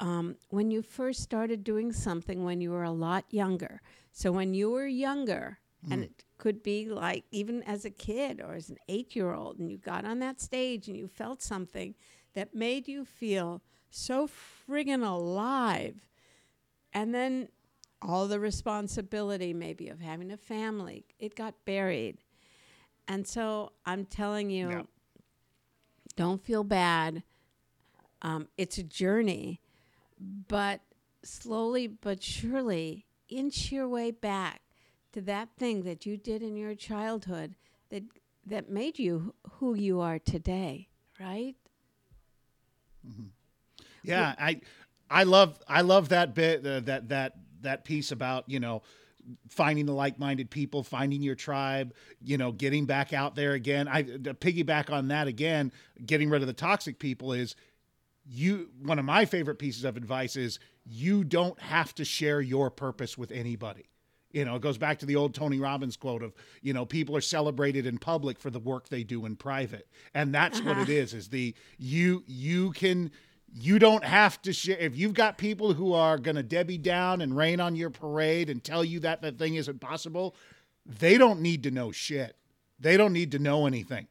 um, 0.00 0.36
when 0.48 0.70
you 0.70 0.82
first 0.82 1.20
started 1.20 1.62
doing 1.62 1.92
something 1.92 2.44
when 2.44 2.60
you 2.60 2.70
were 2.70 2.84
a 2.84 2.90
lot 2.90 3.24
younger. 3.30 3.80
So 4.12 4.32
when 4.32 4.54
you 4.54 4.70
were 4.70 4.86
younger, 4.86 5.58
and 5.90 6.02
it 6.04 6.24
could 6.38 6.62
be 6.62 6.88
like 6.88 7.24
even 7.30 7.62
as 7.64 7.84
a 7.84 7.90
kid 7.90 8.40
or 8.40 8.54
as 8.54 8.70
an 8.70 8.78
eight 8.88 9.14
year 9.14 9.32
old, 9.34 9.58
and 9.58 9.70
you 9.70 9.76
got 9.76 10.04
on 10.04 10.18
that 10.20 10.40
stage 10.40 10.88
and 10.88 10.96
you 10.96 11.06
felt 11.06 11.42
something 11.42 11.94
that 12.34 12.54
made 12.54 12.88
you 12.88 13.04
feel 13.04 13.62
so 13.90 14.26
friggin' 14.26 15.06
alive. 15.06 16.08
And 16.92 17.14
then 17.14 17.48
all 18.04 18.28
the 18.28 18.38
responsibility, 18.40 19.52
maybe, 19.54 19.88
of 19.88 20.00
having 20.00 20.30
a 20.30 20.36
family, 20.36 21.06
it 21.18 21.34
got 21.34 21.54
buried. 21.64 22.18
And 23.08 23.26
so 23.26 23.72
I'm 23.86 24.04
telling 24.06 24.50
you, 24.50 24.68
Yeah. 24.70 24.82
don't 26.16 26.42
feel 26.44 26.64
bad. 26.64 27.22
Um, 28.22 28.48
it's 28.56 28.78
a 28.78 28.82
journey, 28.82 29.60
but 30.48 30.80
slowly 31.22 31.86
but 31.86 32.22
surely 32.22 33.06
inch 33.28 33.72
your 33.72 33.88
way 33.88 34.10
back 34.10 34.60
to 35.12 35.20
that 35.22 35.48
thing 35.56 35.82
that 35.84 36.04
you 36.06 36.16
did 36.18 36.42
in 36.42 36.56
your 36.56 36.74
childhood 36.74 37.54
that 37.90 38.02
that 38.46 38.68
made 38.68 38.98
you 38.98 39.34
who 39.52 39.74
you 39.74 40.00
are 40.00 40.18
today, 40.18 40.88
right? 41.18 41.56
Yeah, 44.02 44.34
I 44.38 44.60
I 45.10 45.24
love 45.24 45.58
I 45.68 45.80
love 45.82 46.10
that 46.10 46.34
bit 46.34 46.66
uh, 46.66 46.80
that 46.80 47.08
that 47.08 47.36
that 47.64 47.84
piece 47.84 48.12
about 48.12 48.48
you 48.48 48.60
know 48.60 48.82
finding 49.48 49.86
the 49.86 49.92
like-minded 49.92 50.50
people, 50.50 50.82
finding 50.82 51.22
your 51.22 51.34
tribe, 51.34 51.94
you 52.22 52.36
know, 52.36 52.52
getting 52.52 52.84
back 52.86 53.12
out 53.12 53.34
there 53.34 53.52
again. 53.52 53.88
I 53.88 54.02
to 54.02 54.34
piggyback 54.34 54.92
on 54.92 55.08
that 55.08 55.28
again, 55.28 55.72
getting 56.04 56.30
rid 56.30 56.42
of 56.42 56.46
the 56.46 56.54
toxic 56.54 56.98
people 56.98 57.32
is 57.32 57.56
you 58.26 58.70
one 58.82 58.98
of 58.98 59.04
my 59.04 59.24
favorite 59.24 59.58
pieces 59.58 59.84
of 59.84 59.96
advice 59.96 60.36
is 60.36 60.58
you 60.86 61.24
don't 61.24 61.58
have 61.60 61.94
to 61.96 62.04
share 62.04 62.40
your 62.40 62.70
purpose 62.70 63.18
with 63.18 63.30
anybody. 63.30 63.84
You 64.30 64.44
know, 64.44 64.56
it 64.56 64.62
goes 64.62 64.78
back 64.78 64.98
to 64.98 65.06
the 65.06 65.14
old 65.14 65.32
Tony 65.32 65.60
Robbins 65.60 65.96
quote 65.96 66.22
of, 66.22 66.34
you 66.60 66.72
know, 66.72 66.84
people 66.84 67.16
are 67.16 67.20
celebrated 67.20 67.86
in 67.86 67.98
public 67.98 68.40
for 68.40 68.50
the 68.50 68.58
work 68.58 68.88
they 68.88 69.04
do 69.04 69.26
in 69.26 69.36
private. 69.36 69.86
And 70.12 70.34
that's 70.34 70.60
what 70.60 70.72
uh-huh. 70.72 70.82
it 70.82 70.88
is, 70.88 71.14
is 71.14 71.28
the 71.28 71.54
you 71.78 72.24
you 72.26 72.72
can 72.72 73.12
you 73.56 73.78
don't 73.78 74.04
have 74.04 74.42
to 74.42 74.52
share 74.52 74.76
if 74.78 74.96
you've 74.96 75.14
got 75.14 75.38
people 75.38 75.72
who 75.72 75.92
are 75.92 76.18
gonna 76.18 76.42
Debbie 76.42 76.76
down 76.78 77.20
and 77.20 77.36
rain 77.36 77.60
on 77.60 77.76
your 77.76 77.90
parade 77.90 78.50
and 78.50 78.62
tell 78.62 78.84
you 78.84 78.98
that 79.00 79.22
that 79.22 79.38
thing 79.38 79.54
isn't 79.54 79.80
possible, 79.80 80.34
they 80.84 81.16
don't 81.16 81.40
need 81.40 81.62
to 81.62 81.70
know 81.70 81.92
shit. 81.92 82.36
They 82.80 82.96
don't 82.96 83.12
need 83.12 83.30
to 83.30 83.38
know 83.38 83.66
anything. 83.66 84.08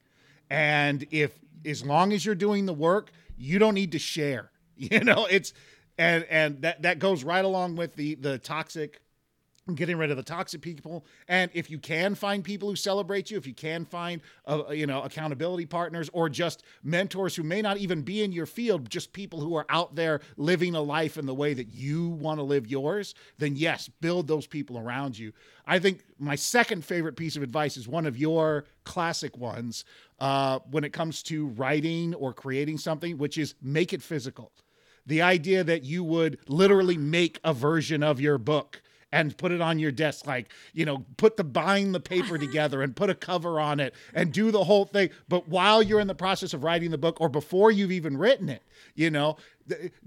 And 0.49 1.05
if 1.11 1.37
as 1.65 1.85
long 1.85 2.13
as 2.13 2.25
you're 2.25 2.35
doing 2.35 2.65
the 2.65 2.73
work, 2.73 3.11
you 3.37 3.59
don't 3.59 3.75
need 3.75 3.91
to 3.91 3.99
share. 3.99 4.49
You 4.75 5.01
know, 5.01 5.27
it's 5.29 5.53
and 5.99 6.25
and 6.31 6.63
that 6.63 6.81
that 6.81 6.97
goes 6.97 7.23
right 7.23 7.45
along 7.45 7.75
with 7.75 7.95
the 7.95 8.15
the 8.15 8.39
toxic 8.39 9.02
getting 9.75 9.97
rid 9.97 10.11
of 10.11 10.17
the 10.17 10.23
toxic 10.23 10.61
people. 10.61 11.05
And 11.27 11.49
if 11.53 11.71
you 11.71 11.79
can 11.79 12.15
find 12.15 12.43
people 12.43 12.69
who 12.69 12.75
celebrate 12.75 13.31
you 13.31 13.37
if 13.37 13.47
you 13.47 13.53
can 13.53 13.85
find 13.85 14.21
uh, 14.45 14.63
you 14.71 14.85
know 14.85 15.01
accountability 15.01 15.65
partners 15.65 16.09
or 16.11 16.27
just 16.29 16.63
mentors 16.83 17.35
who 17.35 17.43
may 17.43 17.61
not 17.61 17.77
even 17.77 18.01
be 18.01 18.23
in 18.23 18.31
your 18.31 18.45
field 18.45 18.89
just 18.89 19.13
people 19.13 19.39
who 19.39 19.55
are 19.55 19.65
out 19.69 19.95
there 19.95 20.19
living 20.35 20.75
a 20.75 20.81
life 20.81 21.17
in 21.17 21.25
the 21.25 21.33
way 21.33 21.53
that 21.53 21.73
you 21.73 22.09
want 22.09 22.39
to 22.39 22.43
live 22.43 22.67
yours 22.67 23.15
then 23.37 23.55
yes 23.55 23.89
build 24.01 24.27
those 24.27 24.47
people 24.47 24.77
around 24.77 25.17
you. 25.17 25.31
I 25.65 25.79
think 25.79 26.03
my 26.19 26.35
second 26.35 26.83
favorite 26.83 27.15
piece 27.15 27.37
of 27.37 27.43
advice 27.43 27.77
is 27.77 27.87
one 27.87 28.05
of 28.05 28.17
your 28.17 28.65
classic 28.83 29.37
ones 29.37 29.85
uh, 30.19 30.59
when 30.69 30.83
it 30.83 30.91
comes 30.91 31.23
to 31.23 31.47
writing 31.47 32.13
or 32.15 32.33
creating 32.33 32.77
something 32.77 33.17
which 33.17 33.37
is 33.37 33.55
make 33.61 33.93
it 33.93 34.01
physical. 34.01 34.51
The 35.05 35.21
idea 35.21 35.63
that 35.63 35.83
you 35.83 36.03
would 36.03 36.37
literally 36.47 36.97
make 36.97 37.39
a 37.43 37.53
version 37.53 38.03
of 38.03 38.21
your 38.21 38.37
book 38.37 38.81
and 39.13 39.37
put 39.37 39.51
it 39.51 39.61
on 39.61 39.77
your 39.77 39.91
desk 39.91 40.25
like 40.25 40.51
you 40.73 40.83
know 40.83 41.05
put 41.17 41.37
the 41.37 41.43
bind 41.43 41.93
the 41.93 41.99
paper 41.99 42.37
together 42.39 42.81
and 42.81 42.95
put 42.95 43.09
a 43.09 43.15
cover 43.15 43.59
on 43.59 43.79
it 43.79 43.93
and 44.13 44.33
do 44.33 44.49
the 44.49 44.63
whole 44.63 44.85
thing 44.85 45.09
but 45.29 45.47
while 45.47 45.81
you're 45.83 45.99
in 45.99 46.07
the 46.07 46.15
process 46.15 46.53
of 46.53 46.63
writing 46.63 46.89
the 46.89 46.97
book 46.97 47.21
or 47.21 47.29
before 47.29 47.71
you've 47.71 47.91
even 47.91 48.17
written 48.17 48.49
it 48.49 48.63
you 48.95 49.09
know 49.09 49.37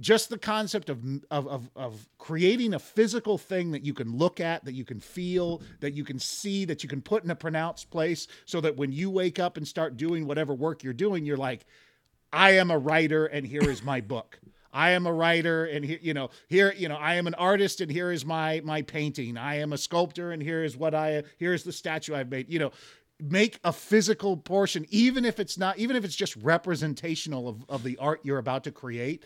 just 0.01 0.29
the 0.29 0.37
concept 0.37 0.91
of, 0.91 1.03
of 1.31 1.47
of 1.47 1.71
of 1.77 2.09
creating 2.19 2.75
a 2.75 2.79
physical 2.79 3.39
thing 3.39 3.71
that 3.71 3.85
you 3.85 3.95
can 3.95 4.19
look 4.19 4.41
at 4.41 4.65
that 4.65 4.75
you 4.75 4.85
can 4.85 5.01
feel 5.01 5.63
that 5.81 5.95
you 5.95 6.05
can 6.05 6.19
see 6.19 6.65
that 6.65 6.83
you 6.83 6.89
can 6.89 7.01
put 7.01 7.23
in 7.25 7.31
a 7.31 7.37
pronounced 7.37 7.91
place 7.91 8.27
so 8.45 8.61
that 8.61 8.77
when 8.77 8.93
you 8.93 9.09
wake 9.09 9.39
up 9.39 9.57
and 9.57 9.67
start 9.67 9.97
doing 9.97 10.27
whatever 10.27 10.53
work 10.53 10.83
you're 10.83 10.93
doing 10.93 11.25
you're 11.25 11.37
like 11.37 11.65
I 12.33 12.51
am 12.51 12.71
a 12.71 12.77
writer 12.77 13.25
and 13.25 13.47
here 13.47 13.63
is 13.71 13.83
my 13.83 14.01
book. 14.01 14.41
I 14.77 14.91
am 14.91 15.07
a 15.07 15.13
writer 15.13 15.65
and 15.65 15.83
here, 15.83 15.99
you 16.03 16.13
know, 16.13 16.29
here, 16.49 16.71
you 16.77 16.87
know, 16.91 16.97
I 16.97 17.15
am 17.15 17.27
an 17.27 17.33
artist 17.33 17.81
and 17.81 17.91
here 17.91 18.13
is 18.13 18.27
my 18.27 18.61
my 18.63 18.83
painting. 18.83 19.39
I 19.39 19.61
am 19.61 19.73
a 19.73 19.79
sculptor 19.79 20.33
and 20.33 20.43
here 20.43 20.63
is 20.63 20.77
what 20.77 20.95
I 20.95 21.23
here 21.39 21.55
is 21.55 21.65
the 21.65 21.73
statue 21.73 22.15
I've 22.15 22.31
made. 22.31 22.53
You 22.53 22.59
know, 22.59 22.73
make 23.19 23.59
a 23.65 23.73
physical 23.73 24.37
portion 24.37 24.85
even 24.91 25.25
if 25.25 25.41
it's 25.41 25.57
not 25.57 25.79
even 25.79 25.97
if 25.97 26.05
it's 26.05 26.15
just 26.15 26.37
representational 26.37 27.49
of 27.49 27.65
of 27.71 27.85
the 27.85 27.97
art 27.97 28.21
you're 28.23 28.37
about 28.37 28.65
to 28.65 28.71
create. 28.71 29.25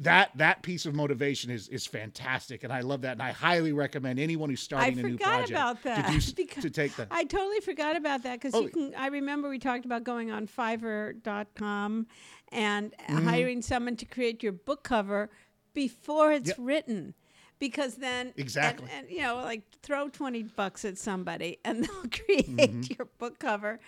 That 0.00 0.30
that 0.36 0.62
piece 0.62 0.84
of 0.86 0.94
motivation 0.94 1.50
is 1.50 1.68
is 1.68 1.86
fantastic 1.86 2.64
and 2.64 2.72
I 2.72 2.80
love 2.80 3.00
that 3.02 3.12
and 3.12 3.22
I 3.22 3.32
highly 3.32 3.72
recommend 3.72 4.18
anyone 4.18 4.50
who's 4.50 4.60
starting 4.60 4.98
a 4.98 5.02
new 5.02 5.16
project 5.18 5.50
about 5.50 5.78
to 5.78 5.84
that 5.84 6.10
do 6.10 6.32
because 6.36 6.62
to 6.64 6.70
take 6.70 6.94
that. 6.96 7.08
I 7.10 7.24
totally 7.24 7.60
forgot 7.60 7.96
about 7.96 8.22
that 8.24 8.34
because 8.40 8.54
Oh. 8.54 8.62
you 8.62 8.68
can. 8.70 8.94
I 8.96 9.08
remember 9.08 9.48
we 9.48 9.58
talked 9.58 9.84
about 9.84 10.04
going 10.04 10.30
on 10.30 10.46
Fiverr.com 10.46 12.06
and 12.52 12.92
Mm-hmm. 13.08 13.26
hiring 13.28 13.62
someone 13.62 13.96
to 13.96 14.04
create 14.04 14.42
your 14.42 14.52
book 14.52 14.82
cover 14.84 15.30
before 15.74 16.32
it's 16.32 16.58
written, 16.58 17.14
because 17.58 17.96
then 17.96 18.28
and- 18.28 18.34
Exactly. 18.38 18.88
and, 18.96 19.08
you 19.10 19.20
know 19.20 19.36
like 19.36 19.62
throw 19.82 20.08
twenty 20.08 20.42
bucks 20.42 20.84
at 20.84 20.98
somebody 20.98 21.58
and 21.64 21.84
they'll 21.84 22.10
create 22.10 22.48
Mm-hmm. 22.48 22.82
your 22.98 23.06
book 23.18 23.38
cover, 23.38 23.80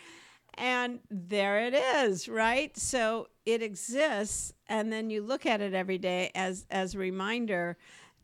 and 0.59 1.01
there 1.11 1.61
it 1.61 1.75
is, 1.75 2.29
right? 2.29 2.77
So 2.77 3.29
it 3.47 3.63
exists, 3.63 4.53
and 4.69 4.93
then 4.93 5.11
you 5.11 5.23
look 5.23 5.47
at 5.47 5.61
it 5.61 5.75
every 5.75 5.99
day 5.99 6.31
as 6.35 6.67
as 6.71 6.95
a 6.95 6.99
reminder 6.99 7.77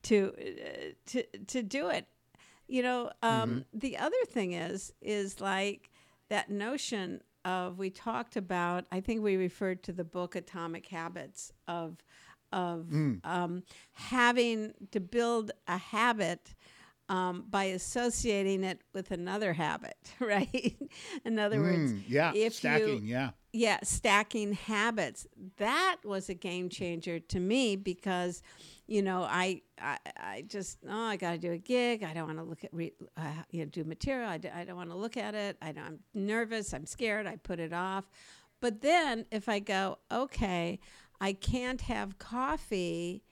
to 0.05 0.33
uh, 0.39 0.93
to 1.07 1.23
to 1.47 1.63
do 1.63 1.89
it. 1.89 2.07
You 2.67 2.83
know 2.83 3.11
um, 3.23 3.65
the 3.73 3.99
other 3.99 4.25
thing 4.27 4.53
is 4.53 4.93
is 5.01 5.41
like 5.41 5.91
that 6.29 6.51
notion 6.51 7.21
of 7.45 7.79
we 7.79 7.91
talked 7.91 8.37
about 8.37 8.87
i 8.91 9.01
think 9.01 9.23
we 9.23 9.37
referred 9.37 9.83
to 9.83 9.93
the 9.93 10.03
book 10.03 10.35
atomic 10.35 10.87
habits 10.87 11.53
of 11.69 11.99
of 12.53 12.91
um, 13.25 13.65
having 13.93 14.73
to 14.93 15.01
build 15.01 15.51
a 15.67 15.77
habit 15.77 16.55
um, 17.09 17.45
by 17.51 17.65
associating 17.65 18.65
it 18.65 18.81
with 18.95 19.11
another 19.11 19.53
habit 19.53 19.97
right? 20.21 20.77
In 21.25 21.39
other 21.39 21.61
words 21.61 21.93
Mm, 21.93 22.03
yeah, 22.09 22.33
if 22.35 22.55
stacking, 22.55 23.05
you 23.05 23.13
yeah. 23.13 23.31
yeah 23.53 23.79
stacking 23.83 24.53
habits. 24.55 25.27
That 25.59 25.97
was 26.05 26.29
a 26.29 26.35
game 26.35 26.69
changer 26.69 27.19
to 27.21 27.41
me 27.41 27.77
because 27.77 28.43
you 28.87 29.03
know 29.03 29.23
i 29.23 29.63
i, 29.81 29.99
I 30.17 30.45
just 30.47 30.79
oh 30.89 31.05
i 31.07 31.17
gotta 31.17 31.39
do 31.39 31.53
a 31.53 31.59
gig. 31.59 32.03
I 32.03 32.13
don't 32.15 32.27
want 32.27 32.39
to 32.39 32.45
look 32.45 32.65
at 32.65 32.73
re, 32.73 32.93
uh, 33.17 33.23
you 33.51 33.61
know 33.61 33.67
do 33.71 33.85
material. 33.85 34.29
I, 34.29 34.39
d- 34.39 34.49
I 34.49 34.65
don't 34.65 34.77
want 34.77 34.91
to 34.91 34.97
look 34.97 35.17
at 35.17 35.35
it. 35.35 35.57
I 35.61 35.73
don't, 35.73 35.85
i'm 35.85 35.99
nervous. 36.15 36.73
I'm 36.73 36.87
scared. 36.87 37.27
I 37.27 37.37
put 37.37 37.61
it 37.61 37.73
off. 37.73 38.09
But 38.61 38.81
then 38.81 39.27
if 39.31 39.49
i 39.49 39.59
go 39.59 39.99
okay 40.11 40.79
I 41.21 41.33
can't 41.33 41.81
have 41.83 42.19
coffee 42.19 43.23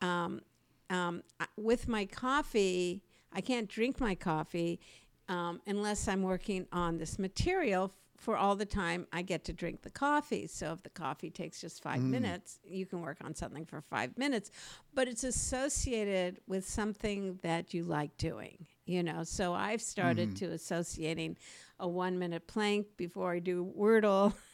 um, 0.00 0.40
um, 0.88 1.22
with 1.56 1.88
my 1.88 2.04
coffee. 2.06 3.02
I 3.34 3.40
can't 3.40 3.68
drink 3.68 4.00
my 4.00 4.14
coffee 4.14 4.80
um, 5.28 5.60
unless 5.66 6.06
I'm 6.08 6.22
working 6.22 6.66
on 6.72 6.98
this 6.98 7.18
material 7.18 7.92
for 8.16 8.36
all 8.36 8.56
the 8.56 8.64
time 8.64 9.06
I 9.12 9.22
get 9.22 9.44
to 9.44 9.52
drink 9.52 9.82
the 9.82 9.90
coffee. 9.90 10.46
So 10.46 10.72
if 10.72 10.82
the 10.82 10.90
coffee 10.90 11.30
takes 11.30 11.60
just 11.60 11.82
five 11.82 12.00
minutes, 12.00 12.58
you 12.64 12.86
can 12.86 13.02
work 13.02 13.18
on 13.22 13.34
something 13.34 13.66
for 13.66 13.82
five 13.82 14.16
minutes, 14.16 14.50
but 14.94 15.08
it's 15.08 15.24
associated 15.24 16.40
with 16.46 16.66
something 16.66 17.38
that 17.42 17.74
you 17.74 17.82
like 17.84 18.16
doing, 18.16 18.66
you 18.86 19.02
know. 19.02 19.24
So 19.24 19.52
I've 19.52 19.82
started 19.82 20.36
to 20.36 20.46
associating 20.52 21.36
a 21.80 21.88
one 21.88 22.18
minute 22.18 22.46
plank 22.46 22.86
before 22.96 23.32
I 23.32 23.40
do 23.40 23.70
Wordle. 23.76 24.32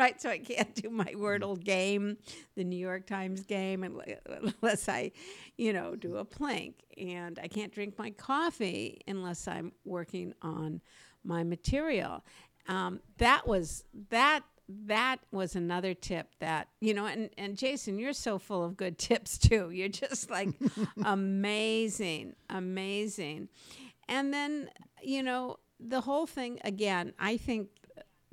Right, 0.00 0.18
so 0.18 0.30
I 0.30 0.38
can't 0.38 0.74
do 0.74 0.88
my 0.88 1.12
Wordle 1.12 1.62
game, 1.62 2.16
the 2.56 2.64
New 2.64 2.78
York 2.78 3.06
Times 3.06 3.42
game, 3.42 3.84
unless 4.62 4.88
I, 4.88 5.12
you 5.58 5.74
know, 5.74 5.94
do 5.94 6.16
a 6.16 6.24
plank. 6.24 6.76
And 6.96 7.38
I 7.38 7.48
can't 7.48 7.70
drink 7.70 7.98
my 7.98 8.08
coffee 8.08 9.02
unless 9.06 9.46
I'm 9.46 9.72
working 9.84 10.32
on 10.40 10.80
my 11.22 11.44
material. 11.44 12.24
Um, 12.66 13.00
that 13.18 13.46
was 13.46 13.84
that 14.08 14.40
that 14.86 15.18
was 15.32 15.54
another 15.54 15.92
tip 15.92 16.28
that 16.38 16.68
you 16.80 16.94
know 16.94 17.04
and 17.04 17.28
and 17.36 17.58
Jason 17.58 17.98
you're 17.98 18.14
so 18.14 18.38
full 18.38 18.64
of 18.64 18.76
good 18.76 18.96
tips 19.08 19.36
too 19.36 19.70
you're 19.70 19.88
just 19.88 20.30
like 20.30 20.48
amazing 21.04 22.36
amazing 22.48 23.48
and 24.08 24.32
then 24.32 24.70
you 25.02 25.24
know 25.24 25.56
the 25.80 26.00
whole 26.02 26.24
thing 26.26 26.60
again 26.62 27.12
I 27.18 27.36
think 27.36 27.68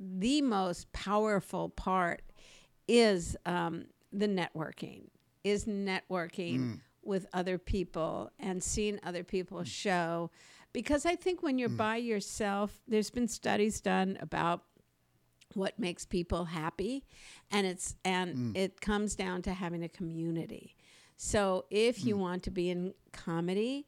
the 0.00 0.42
most 0.42 0.90
powerful 0.92 1.68
part 1.70 2.22
is 2.86 3.36
um, 3.46 3.86
the 4.12 4.28
networking 4.28 5.08
is 5.44 5.66
networking 5.66 6.58
mm. 6.58 6.80
with 7.02 7.26
other 7.32 7.58
people 7.58 8.30
and 8.38 8.62
seeing 8.62 8.98
other 9.02 9.24
people 9.24 9.58
mm. 9.60 9.66
show. 9.66 10.30
Because 10.72 11.06
i 11.06 11.16
think 11.16 11.42
when 11.42 11.58
you're 11.58 11.68
mm. 11.70 11.76
by 11.78 11.96
yourself 11.96 12.78
there's 12.86 13.10
been 13.10 13.26
studies 13.26 13.80
done 13.80 14.18
about 14.20 14.64
what 15.54 15.78
makes 15.78 16.04
people 16.04 16.44
happy 16.44 17.04
and 17.50 17.66
it's 17.66 17.96
and 18.04 18.54
it 18.54 18.80
comes 18.80 19.14
down 19.16 19.42
to 19.42 19.52
having 19.52 19.82
a 19.82 19.88
community. 19.88 20.76
So 21.16 21.64
if 21.70 22.04
you 22.04 22.16
want 22.16 22.44
to 22.44 22.50
be 22.50 22.70
in 22.70 22.94
comedy 23.12 23.86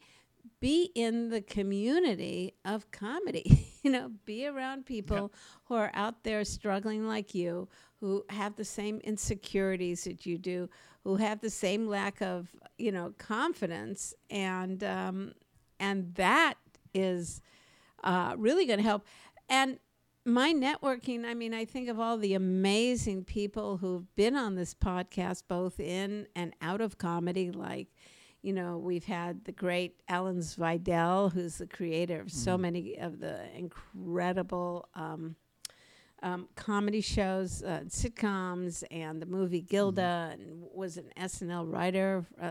be 0.61 0.91
in 0.95 1.29
the 1.29 1.41
community 1.41 2.55
of 2.65 2.91
comedy 2.91 3.69
you 3.83 3.91
know 3.91 4.11
be 4.25 4.47
around 4.47 4.87
people 4.87 5.33
who 5.65 5.75
are 5.75 5.91
out 5.95 6.23
there 6.25 6.45
struggling 6.45 7.07
like 7.07 7.35
you 7.35 7.69
who 8.01 8.25
have 8.31 8.57
the 8.57 8.65
same 8.65 8.99
insecurities 9.05 10.05
that 10.05 10.25
you 10.27 10.39
do 10.39 10.69
who 11.05 11.17
have 11.17 11.41
the 11.41 11.51
same 11.51 11.89
lack 11.89 12.21
of 12.21 12.49
you 12.79 12.93
know 12.93 13.13
confidence 13.19 14.15
and 14.31 14.85
um, 14.85 15.33
and 15.79 16.15
that 16.15 16.55
is 16.95 17.41
uh, 18.05 18.35
really 18.37 18.67
going 18.67 18.79
to 18.79 18.85
help. 18.85 19.05
And 19.49 19.79
my 20.25 20.53
networking, 20.53 21.25
I 21.25 21.35
mean, 21.35 21.55
I 21.55 21.65
think 21.65 21.89
of 21.89 21.99
all 21.99 22.19
the 22.19 22.35
amazing 22.35 23.25
people 23.25 23.79
who've 23.79 24.15
been 24.15 24.37
on 24.37 24.55
this 24.55 24.75
podcast, 24.75 25.45
both 25.49 25.81
in 25.81 26.27
and 26.37 26.55
out 26.61 26.81
of 26.81 26.99
comedy. 26.99 27.51
Like, 27.51 27.89
you 28.43 28.53
know, 28.53 28.79
we've 28.79 29.05
had 29.05 29.45
the 29.45 29.53
great 29.53 29.97
Alan 30.09 30.43
Vidal, 30.43 31.31
who's 31.31 31.59
the 31.59 31.67
creator 31.67 32.21
of 32.21 32.31
so 32.31 32.57
many 32.57 32.99
of 32.99 33.21
the 33.21 33.41
incredible. 33.57 34.89
Um, 34.95 35.37
um, 36.23 36.49
comedy 36.55 37.01
shows, 37.01 37.63
uh, 37.63 37.81
sitcoms, 37.89 38.85
and 38.91 39.23
the 39.23 39.27
movie 39.27 39.63
Gilda, 39.63 40.33
and 40.35 40.65
was 40.75 40.99
an 40.99 41.11
SNL 41.19 41.73
writer. 41.73 42.27
Uh, 42.39 42.51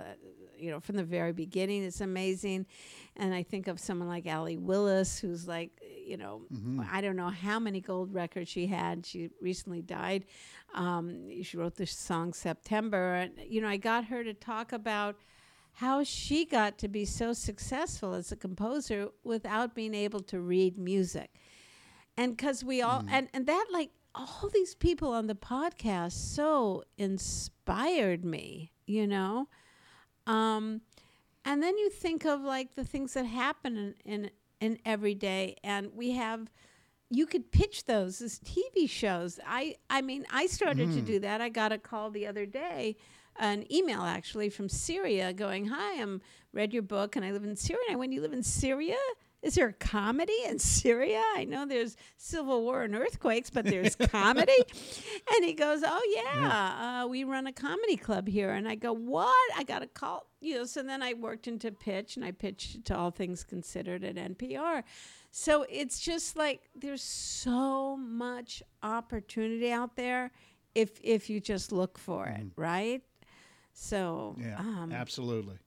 you 0.57 0.71
know, 0.71 0.79
from 0.79 0.95
the 0.95 1.03
very 1.03 1.31
beginning, 1.33 1.83
it's 1.83 2.01
amazing. 2.01 2.65
And 3.15 3.33
I 3.33 3.43
think 3.43 3.67
of 3.67 3.79
someone 3.79 4.07
like 4.07 4.25
Allee 4.25 4.57
Willis, 4.57 5.19
who's 5.19 5.47
like, 5.47 5.71
you 6.05 6.17
know, 6.17 6.41
I 6.91 7.01
don't 7.01 7.15
know 7.15 7.29
how 7.29 7.59
many 7.59 7.79
gold 7.79 8.13
records 8.13 8.49
she 8.49 8.65
had. 8.67 9.05
She 9.05 9.29
recently 9.39 9.81
died. 9.81 10.25
Um, 10.73 11.43
she 11.43 11.55
wrote 11.55 11.75
the 11.75 11.85
song 11.85 12.33
September, 12.33 13.13
and 13.13 13.33
you 13.47 13.61
know, 13.61 13.67
I 13.67 13.77
got 13.77 14.05
her 14.05 14.23
to 14.23 14.33
talk 14.33 14.73
about 14.73 15.15
how 15.79 16.03
she 16.03 16.43
got 16.43 16.77
to 16.77 16.89
be 16.89 17.05
so 17.05 17.31
successful 17.31 18.13
as 18.13 18.33
a 18.33 18.35
composer 18.35 19.07
without 19.23 19.73
being 19.73 19.93
able 19.93 20.19
to 20.19 20.37
read 20.41 20.77
music. 20.77 21.33
And 22.17 22.35
because 22.35 22.65
we 22.65 22.81
all 22.81 23.05
and 23.09 23.29
and 23.33 23.47
that 23.47 23.67
like 23.71 23.91
all 24.13 24.49
these 24.53 24.75
people 24.75 25.13
on 25.13 25.27
the 25.27 25.35
podcast 25.35 26.11
so 26.11 26.83
inspired 26.97 28.25
me 28.25 28.73
you 28.87 29.07
know? 29.07 29.47
Um 30.27 30.81
and 31.45 31.63
then 31.63 31.77
you 31.77 31.89
think 31.89 32.25
of 32.25 32.41
like 32.41 32.75
the 32.75 32.83
things 32.83 33.13
that 33.13 33.25
happen 33.25 33.77
in 33.77 33.95
in, 34.05 34.31
in 34.59 34.79
every 34.85 35.15
day. 35.15 35.55
And 35.63 35.91
we 35.95 36.11
have 36.11 36.51
you 37.09 37.25
could 37.25 37.51
pitch 37.51 37.85
those 37.85 38.21
as 38.21 38.39
TV 38.39 38.89
shows. 38.89 39.39
I 39.45 39.75
I 39.89 40.01
mean, 40.01 40.25
I 40.31 40.45
started 40.47 40.91
to 40.93 41.01
do 41.01 41.19
that. 41.19 41.41
I 41.41 41.49
got 41.49 41.71
a 41.71 41.77
call 41.77 42.11
the 42.11 42.27
other 42.27 42.45
day, 42.45 42.97
an 43.37 43.65
email 43.71 44.01
actually 44.01 44.49
from 44.49 44.69
Syria 44.69 45.33
going, 45.33 45.65
"Hi, 45.67 46.01
I'm 46.01 46.21
read 46.53 46.73
your 46.73 46.83
book 46.83 47.15
and 47.15 47.25
I 47.25 47.31
live 47.31 47.43
in 47.43 47.55
Syria." 47.55 47.81
And 47.87 47.95
I 47.95 47.99
went, 47.99 48.13
"You 48.13 48.21
live 48.21 48.33
in 48.33 48.43
Syria? 48.43 48.97
Is 49.41 49.55
there 49.55 49.67
a 49.69 49.73
comedy 49.73 50.35
in 50.45 50.59
Syria? 50.59 51.23
I 51.37 51.45
know 51.45 51.65
there's 51.65 51.95
civil 52.17 52.61
war 52.61 52.83
and 52.83 52.93
earthquakes, 52.93 53.49
but 53.49 53.63
there's 53.65 53.95
comedy." 54.11 54.57
and 55.35 55.45
he 55.45 55.53
goes, 55.53 55.81
"Oh 55.85 56.13
yeah, 56.15 57.03
Uh, 57.03 57.07
we 57.07 57.23
run 57.23 57.47
a 57.47 57.53
comedy 57.53 57.95
club 57.95 58.27
here." 58.27 58.51
And 58.51 58.67
I 58.67 58.75
go, 58.75 58.93
"What?" 58.93 59.33
I 59.57 59.63
got 59.63 59.81
a 59.81 59.87
call. 59.87 60.27
You 60.41 60.59
know, 60.59 60.65
so 60.65 60.83
then 60.83 61.01
I 61.01 61.13
worked 61.13 61.47
into 61.47 61.71
pitch 61.71 62.15
and 62.17 62.23
I 62.25 62.31
pitched 62.31 62.85
to 62.85 62.95
All 62.97 63.11
Things 63.11 63.43
Considered 63.43 64.03
at 64.03 64.15
NPR. 64.15 64.83
So 65.31 65.65
it's 65.69 65.99
just 65.99 66.35
like 66.35 66.69
there's 66.75 67.03
so 67.03 67.95
much 67.97 68.63
opportunity 68.81 69.71
out 69.71 69.95
there 69.95 70.31
if 70.75 70.99
if 71.03 71.29
you 71.29 71.39
just 71.39 71.71
look 71.71 71.97
for 71.97 72.27
it, 72.27 72.47
right? 72.55 73.01
So 73.73 74.35
Yeah, 74.39 74.57
um, 74.59 74.91
absolutely. 74.91 75.57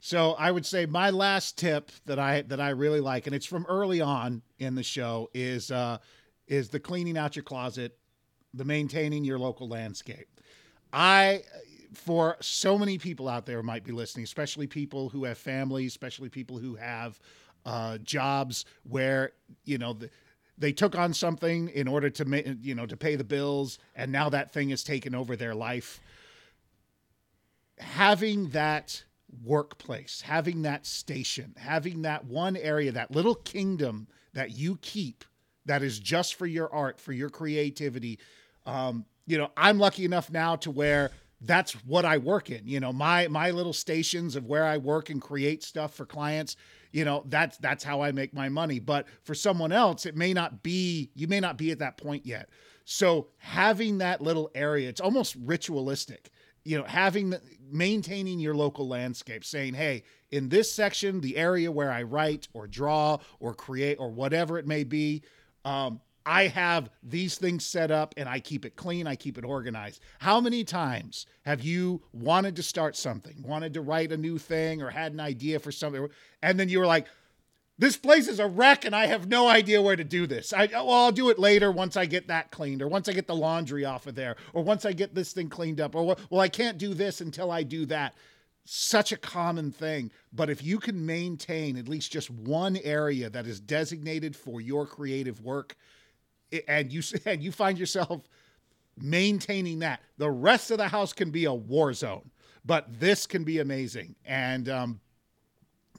So 0.00 0.32
I 0.32 0.50
would 0.50 0.64
say 0.64 0.86
my 0.86 1.10
last 1.10 1.58
tip 1.58 1.90
that 2.06 2.18
I 2.18 2.42
that 2.42 2.60
I 2.60 2.70
really 2.70 3.00
like, 3.00 3.26
and 3.26 3.34
it's 3.34 3.46
from 3.46 3.66
early 3.68 4.00
on 4.00 4.42
in 4.58 4.74
the 4.74 4.82
show, 4.82 5.30
is 5.34 5.70
uh, 5.70 5.98
is 6.48 6.70
the 6.70 6.80
cleaning 6.80 7.16
out 7.16 7.36
your 7.36 7.42
closet, 7.42 7.96
the 8.54 8.64
maintaining 8.64 9.24
your 9.24 9.38
local 9.38 9.68
landscape. 9.68 10.28
I 10.92 11.42
for 11.92 12.36
so 12.40 12.78
many 12.78 12.98
people 12.98 13.28
out 13.28 13.46
there 13.46 13.62
might 13.62 13.84
be 13.84 13.92
listening, 13.92 14.24
especially 14.24 14.66
people 14.66 15.08
who 15.08 15.24
have 15.24 15.38
families, 15.38 15.92
especially 15.92 16.28
people 16.28 16.58
who 16.58 16.76
have 16.76 17.20
uh, 17.64 17.98
jobs 17.98 18.64
where 18.84 19.32
you 19.64 19.78
know 19.78 19.92
the, 19.94 20.10
they 20.58 20.72
took 20.72 20.96
on 20.96 21.14
something 21.14 21.68
in 21.68 21.88
order 21.88 22.10
to 22.10 22.24
ma- 22.24 22.38
you 22.60 22.74
know 22.74 22.86
to 22.86 22.96
pay 22.96 23.16
the 23.16 23.24
bills, 23.24 23.78
and 23.94 24.10
now 24.12 24.28
that 24.28 24.52
thing 24.52 24.70
has 24.70 24.82
taken 24.82 25.14
over 25.14 25.36
their 25.36 25.54
life 25.54 26.00
having 27.80 28.50
that 28.50 29.04
workplace, 29.44 30.22
having 30.22 30.62
that 30.62 30.86
station, 30.86 31.54
having 31.58 32.02
that 32.02 32.24
one 32.24 32.56
area, 32.56 32.92
that 32.92 33.10
little 33.10 33.34
kingdom 33.34 34.06
that 34.32 34.52
you 34.52 34.78
keep 34.82 35.24
that 35.66 35.82
is 35.82 35.98
just 35.98 36.34
for 36.34 36.46
your 36.46 36.72
art, 36.72 37.00
for 37.00 37.12
your 37.12 37.30
creativity. 37.30 38.18
Um, 38.66 39.04
you 39.26 39.38
know, 39.38 39.50
I'm 39.56 39.78
lucky 39.78 40.04
enough 40.04 40.30
now 40.30 40.56
to 40.56 40.70
where 40.70 41.10
that's 41.40 41.72
what 41.84 42.04
I 42.04 42.18
work 42.18 42.50
in. 42.50 42.66
You 42.66 42.80
know, 42.80 42.92
my 42.92 43.28
my 43.28 43.50
little 43.50 43.72
stations 43.72 44.36
of 44.36 44.46
where 44.46 44.64
I 44.64 44.78
work 44.78 45.10
and 45.10 45.20
create 45.20 45.62
stuff 45.62 45.94
for 45.94 46.04
clients. 46.04 46.56
You 46.92 47.04
know, 47.04 47.24
that's 47.26 47.56
that's 47.58 47.84
how 47.84 48.00
I 48.00 48.12
make 48.12 48.34
my 48.34 48.48
money. 48.48 48.78
But 48.78 49.06
for 49.22 49.34
someone 49.34 49.72
else, 49.72 50.06
it 50.06 50.16
may 50.16 50.32
not 50.32 50.62
be. 50.62 51.10
You 51.14 51.28
may 51.28 51.40
not 51.40 51.56
be 51.56 51.70
at 51.70 51.78
that 51.78 51.96
point 51.96 52.26
yet. 52.26 52.48
So 52.84 53.28
having 53.38 53.98
that 53.98 54.20
little 54.20 54.50
area, 54.54 54.88
it's 54.88 55.00
almost 55.00 55.36
ritualistic 55.36 56.30
you 56.64 56.78
know 56.78 56.84
having 56.84 57.30
the, 57.30 57.40
maintaining 57.70 58.38
your 58.38 58.54
local 58.54 58.86
landscape 58.88 59.44
saying 59.44 59.74
hey 59.74 60.02
in 60.30 60.48
this 60.48 60.72
section 60.72 61.20
the 61.20 61.36
area 61.36 61.70
where 61.70 61.90
i 61.90 62.02
write 62.02 62.48
or 62.52 62.66
draw 62.66 63.16
or 63.38 63.54
create 63.54 63.96
or 63.98 64.10
whatever 64.10 64.58
it 64.58 64.66
may 64.66 64.84
be 64.84 65.22
um, 65.64 66.00
i 66.26 66.46
have 66.46 66.90
these 67.02 67.36
things 67.36 67.64
set 67.64 67.90
up 67.90 68.14
and 68.16 68.28
i 68.28 68.38
keep 68.38 68.64
it 68.64 68.76
clean 68.76 69.06
i 69.06 69.14
keep 69.14 69.38
it 69.38 69.44
organized 69.44 70.00
how 70.18 70.40
many 70.40 70.64
times 70.64 71.26
have 71.42 71.62
you 71.62 72.02
wanted 72.12 72.56
to 72.56 72.62
start 72.62 72.96
something 72.96 73.42
wanted 73.42 73.74
to 73.74 73.80
write 73.80 74.12
a 74.12 74.16
new 74.16 74.38
thing 74.38 74.82
or 74.82 74.90
had 74.90 75.12
an 75.12 75.20
idea 75.20 75.58
for 75.58 75.72
something 75.72 76.08
and 76.42 76.58
then 76.58 76.68
you 76.68 76.78
were 76.78 76.86
like 76.86 77.06
this 77.80 77.96
place 77.96 78.28
is 78.28 78.38
a 78.38 78.46
wreck 78.46 78.84
and 78.84 78.94
I 78.94 79.06
have 79.06 79.26
no 79.26 79.48
idea 79.48 79.80
where 79.80 79.96
to 79.96 80.04
do 80.04 80.26
this. 80.26 80.52
I 80.52 80.68
oh, 80.74 80.84
well, 80.84 81.04
I'll 81.04 81.12
do 81.12 81.30
it 81.30 81.38
later 81.38 81.72
once 81.72 81.96
I 81.96 82.04
get 82.04 82.28
that 82.28 82.50
cleaned 82.50 82.82
or 82.82 82.88
once 82.88 83.08
I 83.08 83.14
get 83.14 83.26
the 83.26 83.34
laundry 83.34 83.86
off 83.86 84.06
of 84.06 84.14
there 84.14 84.36
or 84.52 84.62
once 84.62 84.84
I 84.84 84.92
get 84.92 85.14
this 85.14 85.32
thing 85.32 85.48
cleaned 85.48 85.80
up 85.80 85.94
or 85.94 86.14
well, 86.28 86.42
I 86.42 86.48
can't 86.48 86.76
do 86.76 86.92
this 86.92 87.22
until 87.22 87.50
I 87.50 87.62
do 87.62 87.86
that. 87.86 88.14
Such 88.66 89.12
a 89.12 89.16
common 89.16 89.72
thing, 89.72 90.10
but 90.30 90.50
if 90.50 90.62
you 90.62 90.78
can 90.78 91.06
maintain 91.06 91.78
at 91.78 91.88
least 91.88 92.12
just 92.12 92.30
one 92.30 92.76
area 92.76 93.30
that 93.30 93.46
is 93.46 93.58
designated 93.58 94.36
for 94.36 94.60
your 94.60 94.86
creative 94.86 95.40
work 95.40 95.74
and 96.68 96.92
you 96.92 97.02
and 97.26 97.42
you 97.42 97.52
find 97.52 97.78
yourself 97.78 98.22
maintaining 99.00 99.80
that. 99.80 100.00
The 100.18 100.30
rest 100.30 100.70
of 100.70 100.78
the 100.78 100.88
house 100.88 101.12
can 101.12 101.30
be 101.30 101.44
a 101.44 101.54
war 101.54 101.92
zone, 101.92 102.30
but 102.64 103.00
this 103.00 103.26
can 103.26 103.44
be 103.44 103.58
amazing. 103.58 104.14
And 104.24 104.68
um, 104.68 105.00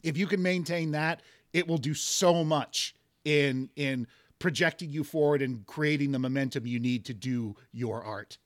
if 0.04 0.18
you 0.18 0.28
can 0.28 0.42
maintain 0.42 0.92
that, 0.92 1.22
it 1.54 1.68
will 1.68 1.78
do 1.78 1.94
so 1.94 2.44
much 2.44 2.96
in 3.26 3.70
in 3.76 4.08
projecting 4.40 4.90
you 4.90 5.04
forward 5.04 5.42
and 5.42 5.66
creating 5.68 6.12
the 6.12 6.20
momentum 6.20 6.66
you 6.66 6.80
need 6.80 7.06
to 7.06 7.14
do 7.14 7.56
your 7.72 8.04
art. 8.04 8.38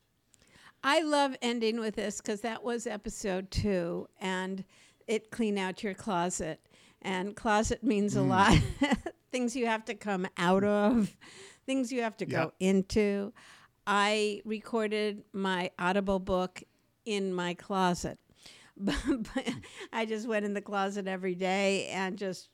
I 0.83 1.01
love 1.01 1.35
ending 1.41 1.79
with 1.79 1.95
this 1.95 2.17
because 2.21 2.41
that 2.41 2.63
was 2.63 2.85
episode 2.85 3.49
two, 3.49 4.07
and 4.19 4.63
it 5.07 5.31
clean 5.31 5.57
out 5.57 5.83
your 5.83 5.93
closet. 5.93 6.59
And 7.01 7.35
closet 7.35 7.83
means 7.83 8.15
a 8.15 8.19
Mm. 8.19 8.29
lot. 8.29 8.57
things 9.31 9.55
you 9.55 9.65
have 9.67 9.83
to 9.85 9.93
come 9.93 10.27
out 10.37 10.63
of, 10.63 11.15
things 11.65 11.91
you 11.91 12.01
have 12.01 12.17
to 12.17 12.25
go 12.25 12.53
into. 12.59 13.33
I 13.87 14.41
recorded 14.45 15.23
my 15.33 15.71
Audible 15.77 16.19
book 16.19 16.63
in 17.05 17.33
my 17.33 17.53
closet. 17.53 18.19
But 18.77 19.49
I 19.93 20.05
just 20.05 20.27
went 20.27 20.45
in 20.45 20.53
the 20.53 20.61
closet 20.61 21.07
every 21.07 21.33
day 21.35 21.87
and 21.87 22.17
just 22.17 22.49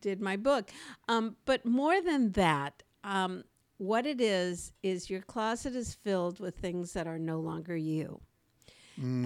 did 0.00 0.20
my 0.20 0.36
book. 0.36 0.70
Um, 1.08 1.36
but 1.44 1.66
more 1.66 2.00
than 2.00 2.30
that, 2.32 2.84
um, 3.02 3.42
what 3.78 4.06
it 4.06 4.20
is, 4.20 4.72
is 4.84 5.10
your 5.10 5.22
closet 5.22 5.74
is 5.74 5.94
filled 5.94 6.38
with 6.38 6.56
things 6.56 6.92
that 6.92 7.06
are 7.08 7.18
no 7.18 7.40
longer 7.40 7.76
you. 7.76 8.20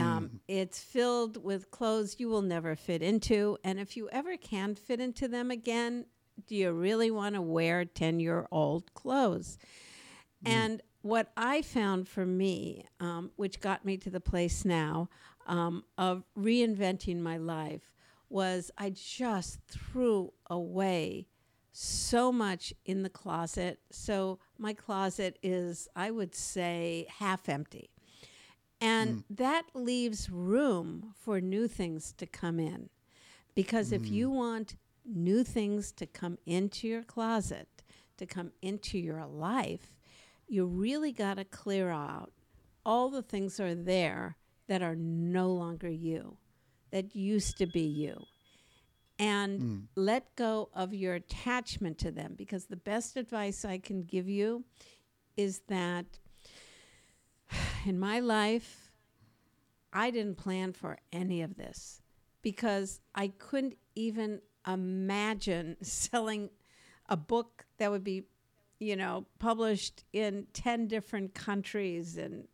Um, 0.00 0.40
it's 0.48 0.80
filled 0.80 1.44
with 1.44 1.70
clothes 1.70 2.16
you 2.18 2.28
will 2.28 2.42
never 2.42 2.74
fit 2.74 3.02
into. 3.02 3.56
And 3.62 3.78
if 3.78 3.96
you 3.96 4.08
ever 4.10 4.36
can 4.36 4.74
fit 4.74 4.98
into 5.00 5.28
them 5.28 5.50
again, 5.50 6.06
do 6.46 6.54
you 6.54 6.72
really 6.72 7.10
want 7.10 7.34
to 7.34 7.42
wear 7.42 7.84
10 7.84 8.20
year 8.20 8.46
old 8.50 8.92
clothes? 8.94 9.58
And 10.44 10.82
what 11.02 11.32
I 11.36 11.62
found 11.62 12.08
for 12.08 12.26
me, 12.26 12.84
um, 12.98 13.30
which 13.36 13.60
got 13.60 13.84
me 13.84 13.96
to 13.98 14.10
the 14.10 14.20
place 14.20 14.64
now 14.64 15.08
um, 15.46 15.84
of 15.98 16.24
reinventing 16.38 17.20
my 17.20 17.36
life, 17.36 17.94
was 18.28 18.70
I 18.78 18.90
just 18.90 19.60
threw 19.68 20.32
away 20.48 21.26
so 21.72 22.32
much 22.32 22.72
in 22.84 23.02
the 23.02 23.08
closet. 23.10 23.80
So 23.90 24.38
my 24.58 24.72
closet 24.72 25.38
is, 25.42 25.88
I 25.94 26.10
would 26.10 26.34
say, 26.34 27.06
half 27.18 27.48
empty. 27.48 27.90
And 28.80 29.24
that 29.28 29.64
leaves 29.74 30.30
room 30.30 31.12
for 31.18 31.40
new 31.40 31.68
things 31.68 32.14
to 32.16 32.26
come 32.26 32.58
in. 32.58 32.88
Because 33.54 33.92
if 33.92 34.08
you 34.08 34.30
want 34.30 34.76
new 35.14 35.44
things 35.44 35.92
to 35.92 36.06
come 36.06 36.38
into 36.46 36.88
your 36.88 37.02
closet, 37.02 37.68
to 38.16 38.26
come 38.26 38.52
into 38.62 38.98
your 38.98 39.24
life, 39.26 39.94
you 40.48 40.66
really 40.66 41.12
got 41.12 41.34
to 41.34 41.44
clear 41.44 41.90
out 41.90 42.32
all 42.84 43.10
the 43.10 43.22
things 43.22 43.56
that 43.56 43.66
are 43.66 43.74
there 43.74 44.36
that 44.68 44.82
are 44.82 44.96
no 44.96 45.52
longer 45.52 45.88
you, 45.88 46.36
that 46.90 47.14
used 47.14 47.58
to 47.58 47.66
be 47.66 47.82
you. 47.82 48.24
And 49.18 49.60
hmm. 49.60 49.78
let 49.96 50.34
go 50.34 50.70
of 50.74 50.94
your 50.94 51.14
attachment 51.14 51.98
to 51.98 52.10
them 52.10 52.34
because 52.36 52.66
the 52.66 52.76
best 52.76 53.16
advice 53.16 53.64
I 53.64 53.78
can 53.78 54.02
give 54.02 54.28
you 54.28 54.64
is 55.36 55.60
that 55.68 56.06
in 57.84 57.98
my 57.98 58.20
life, 58.20 58.90
I 59.92 60.10
didn't 60.10 60.36
plan 60.36 60.72
for 60.72 60.98
any 61.12 61.42
of 61.42 61.56
this 61.56 62.00
because 62.42 63.00
I 63.14 63.28
couldn't 63.28 63.76
even 63.94 64.40
imagine 64.66 65.76
selling 65.82 66.50
a 67.08 67.16
book 67.16 67.66
that 67.78 67.90
would 67.90 68.04
be, 68.04 68.24
you 68.78 68.96
know, 68.96 69.26
published 69.38 70.04
in 70.12 70.46
10 70.52 70.86
different 70.86 71.34
countries 71.34 72.16
and 72.16 72.46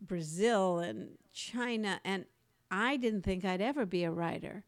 Brazil 0.00 0.78
and 0.78 1.10
China. 1.32 2.00
And 2.04 2.26
I 2.70 2.96
didn't 2.96 3.22
think 3.22 3.44
I'd 3.44 3.60
ever 3.60 3.86
be 3.86 4.04
a 4.04 4.10
writer. 4.10 4.64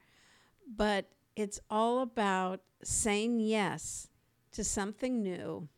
But 0.77 1.11
it's 1.37 1.61
all 1.71 2.01
about 2.01 2.61
saying 2.83 3.41
yes 3.41 4.09
to 4.53 4.65
something 4.65 5.23
new 5.23 5.69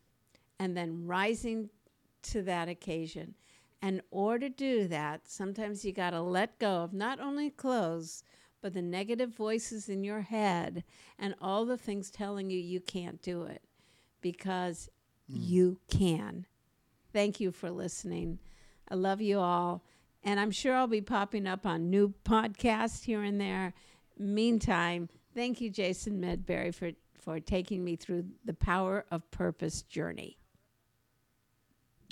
and 0.59 0.77
then 0.77 1.05
rising 1.07 1.69
to 2.23 2.41
that 2.43 2.69
occasion. 2.69 3.35
And 3.81 4.01
order 4.11 4.47
to 4.47 4.55
do 4.55 4.87
that, 4.89 5.27
sometimes 5.27 5.83
you 5.83 5.91
got 5.91 6.11
to 6.11 6.21
let 6.21 6.59
go 6.59 6.83
of 6.83 6.93
not 6.93 7.19
only 7.19 7.49
clothes, 7.49 8.23
but 8.61 8.73
the 8.73 8.81
negative 8.81 9.35
voices 9.35 9.89
in 9.89 10.03
your 10.03 10.21
head 10.21 10.83
and 11.17 11.35
all 11.41 11.65
the 11.65 11.77
things 11.77 12.11
telling 12.11 12.49
you 12.49 12.59
you 12.59 12.79
can't 12.79 13.21
do 13.21 13.43
it 13.43 13.63
because 14.21 14.89
mm. 15.31 15.35
you 15.39 15.79
can. 15.89 16.45
Thank 17.11 17.39
you 17.39 17.51
for 17.51 17.71
listening. 17.71 18.39
I 18.89 18.95
love 18.95 19.21
you 19.21 19.39
all. 19.39 19.83
And 20.23 20.39
I'm 20.39 20.51
sure 20.51 20.75
I'll 20.75 20.87
be 20.87 21.01
popping 21.01 21.47
up 21.47 21.65
on 21.65 21.89
new 21.89 22.13
podcasts 22.23 23.03
here 23.03 23.23
and 23.23 23.41
there. 23.41 23.73
Meantime, 24.17 25.09
thank 25.33 25.59
you, 25.59 25.69
Jason 25.69 26.21
Medberry, 26.21 26.73
for, 26.73 26.91
for 27.19 27.39
taking 27.39 27.83
me 27.83 27.95
through 27.95 28.25
the 28.45 28.53
Power 28.53 29.05
of 29.09 29.29
Purpose 29.31 29.81
journey. 29.81 30.37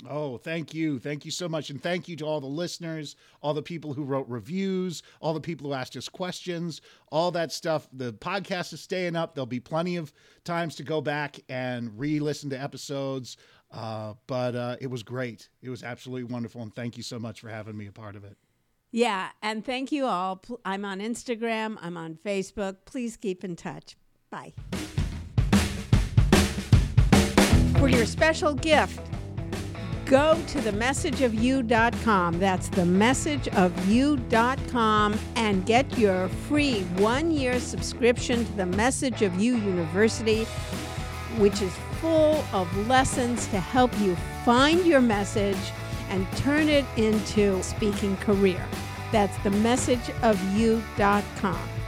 Oh, 0.08 0.38
thank 0.38 0.72
you. 0.72 0.98
Thank 0.98 1.24
you 1.24 1.30
so 1.30 1.48
much. 1.48 1.70
And 1.70 1.82
thank 1.82 2.08
you 2.08 2.16
to 2.16 2.26
all 2.26 2.40
the 2.40 2.46
listeners, 2.46 3.16
all 3.42 3.52
the 3.54 3.62
people 3.62 3.92
who 3.92 4.04
wrote 4.04 4.28
reviews, 4.28 5.02
all 5.20 5.34
the 5.34 5.40
people 5.40 5.68
who 5.68 5.74
asked 5.74 5.96
us 5.96 6.08
questions, 6.08 6.80
all 7.10 7.30
that 7.32 7.52
stuff. 7.52 7.88
The 7.92 8.12
podcast 8.12 8.72
is 8.72 8.80
staying 8.80 9.16
up. 9.16 9.34
There'll 9.34 9.46
be 9.46 9.60
plenty 9.60 9.96
of 9.96 10.12
times 10.44 10.76
to 10.76 10.82
go 10.82 11.00
back 11.00 11.38
and 11.48 11.98
re 11.98 12.18
listen 12.20 12.50
to 12.50 12.60
episodes. 12.60 13.36
Uh, 13.70 14.14
but 14.26 14.56
uh, 14.56 14.76
it 14.80 14.88
was 14.88 15.02
great. 15.02 15.48
It 15.62 15.70
was 15.70 15.82
absolutely 15.82 16.24
wonderful. 16.24 16.62
And 16.62 16.74
thank 16.74 16.96
you 16.96 17.02
so 17.02 17.18
much 17.18 17.40
for 17.40 17.48
having 17.48 17.76
me 17.76 17.86
a 17.86 17.92
part 17.92 18.16
of 18.16 18.24
it. 18.24 18.36
Yeah, 18.92 19.28
and 19.40 19.64
thank 19.64 19.92
you 19.92 20.06
all. 20.06 20.42
I'm 20.64 20.84
on 20.84 20.98
Instagram, 20.98 21.78
I'm 21.80 21.96
on 21.96 22.18
Facebook. 22.24 22.78
Please 22.86 23.16
keep 23.16 23.44
in 23.44 23.54
touch. 23.54 23.96
Bye. 24.30 24.52
For 27.78 27.88
your 27.88 28.04
special 28.04 28.54
gift, 28.54 29.00
go 30.10 30.34
to 30.48 30.58
themessageofyou.com. 30.58 32.38
That's 32.40 32.68
themessageofyou.com 32.70 35.18
and 35.36 35.64
get 35.64 35.96
your 35.96 36.26
free 36.28 36.80
one 36.98 37.30
year 37.30 37.60
subscription 37.60 38.44
to 38.44 38.52
the 38.52 38.66
Message 38.66 39.22
of 39.22 39.40
You 39.40 39.56
University, 39.56 40.44
which 41.38 41.62
is 41.62 41.72
full 42.00 42.44
of 42.52 42.88
lessons 42.88 43.46
to 43.48 43.60
help 43.60 43.96
you 44.00 44.16
find 44.44 44.84
your 44.84 45.00
message 45.00 45.56
and 46.08 46.26
turn 46.36 46.68
it 46.68 46.84
into 46.96 47.62
speaking 47.62 48.16
career. 48.16 48.66
That's 49.12 49.36
themessageofyou.com. 49.38 51.79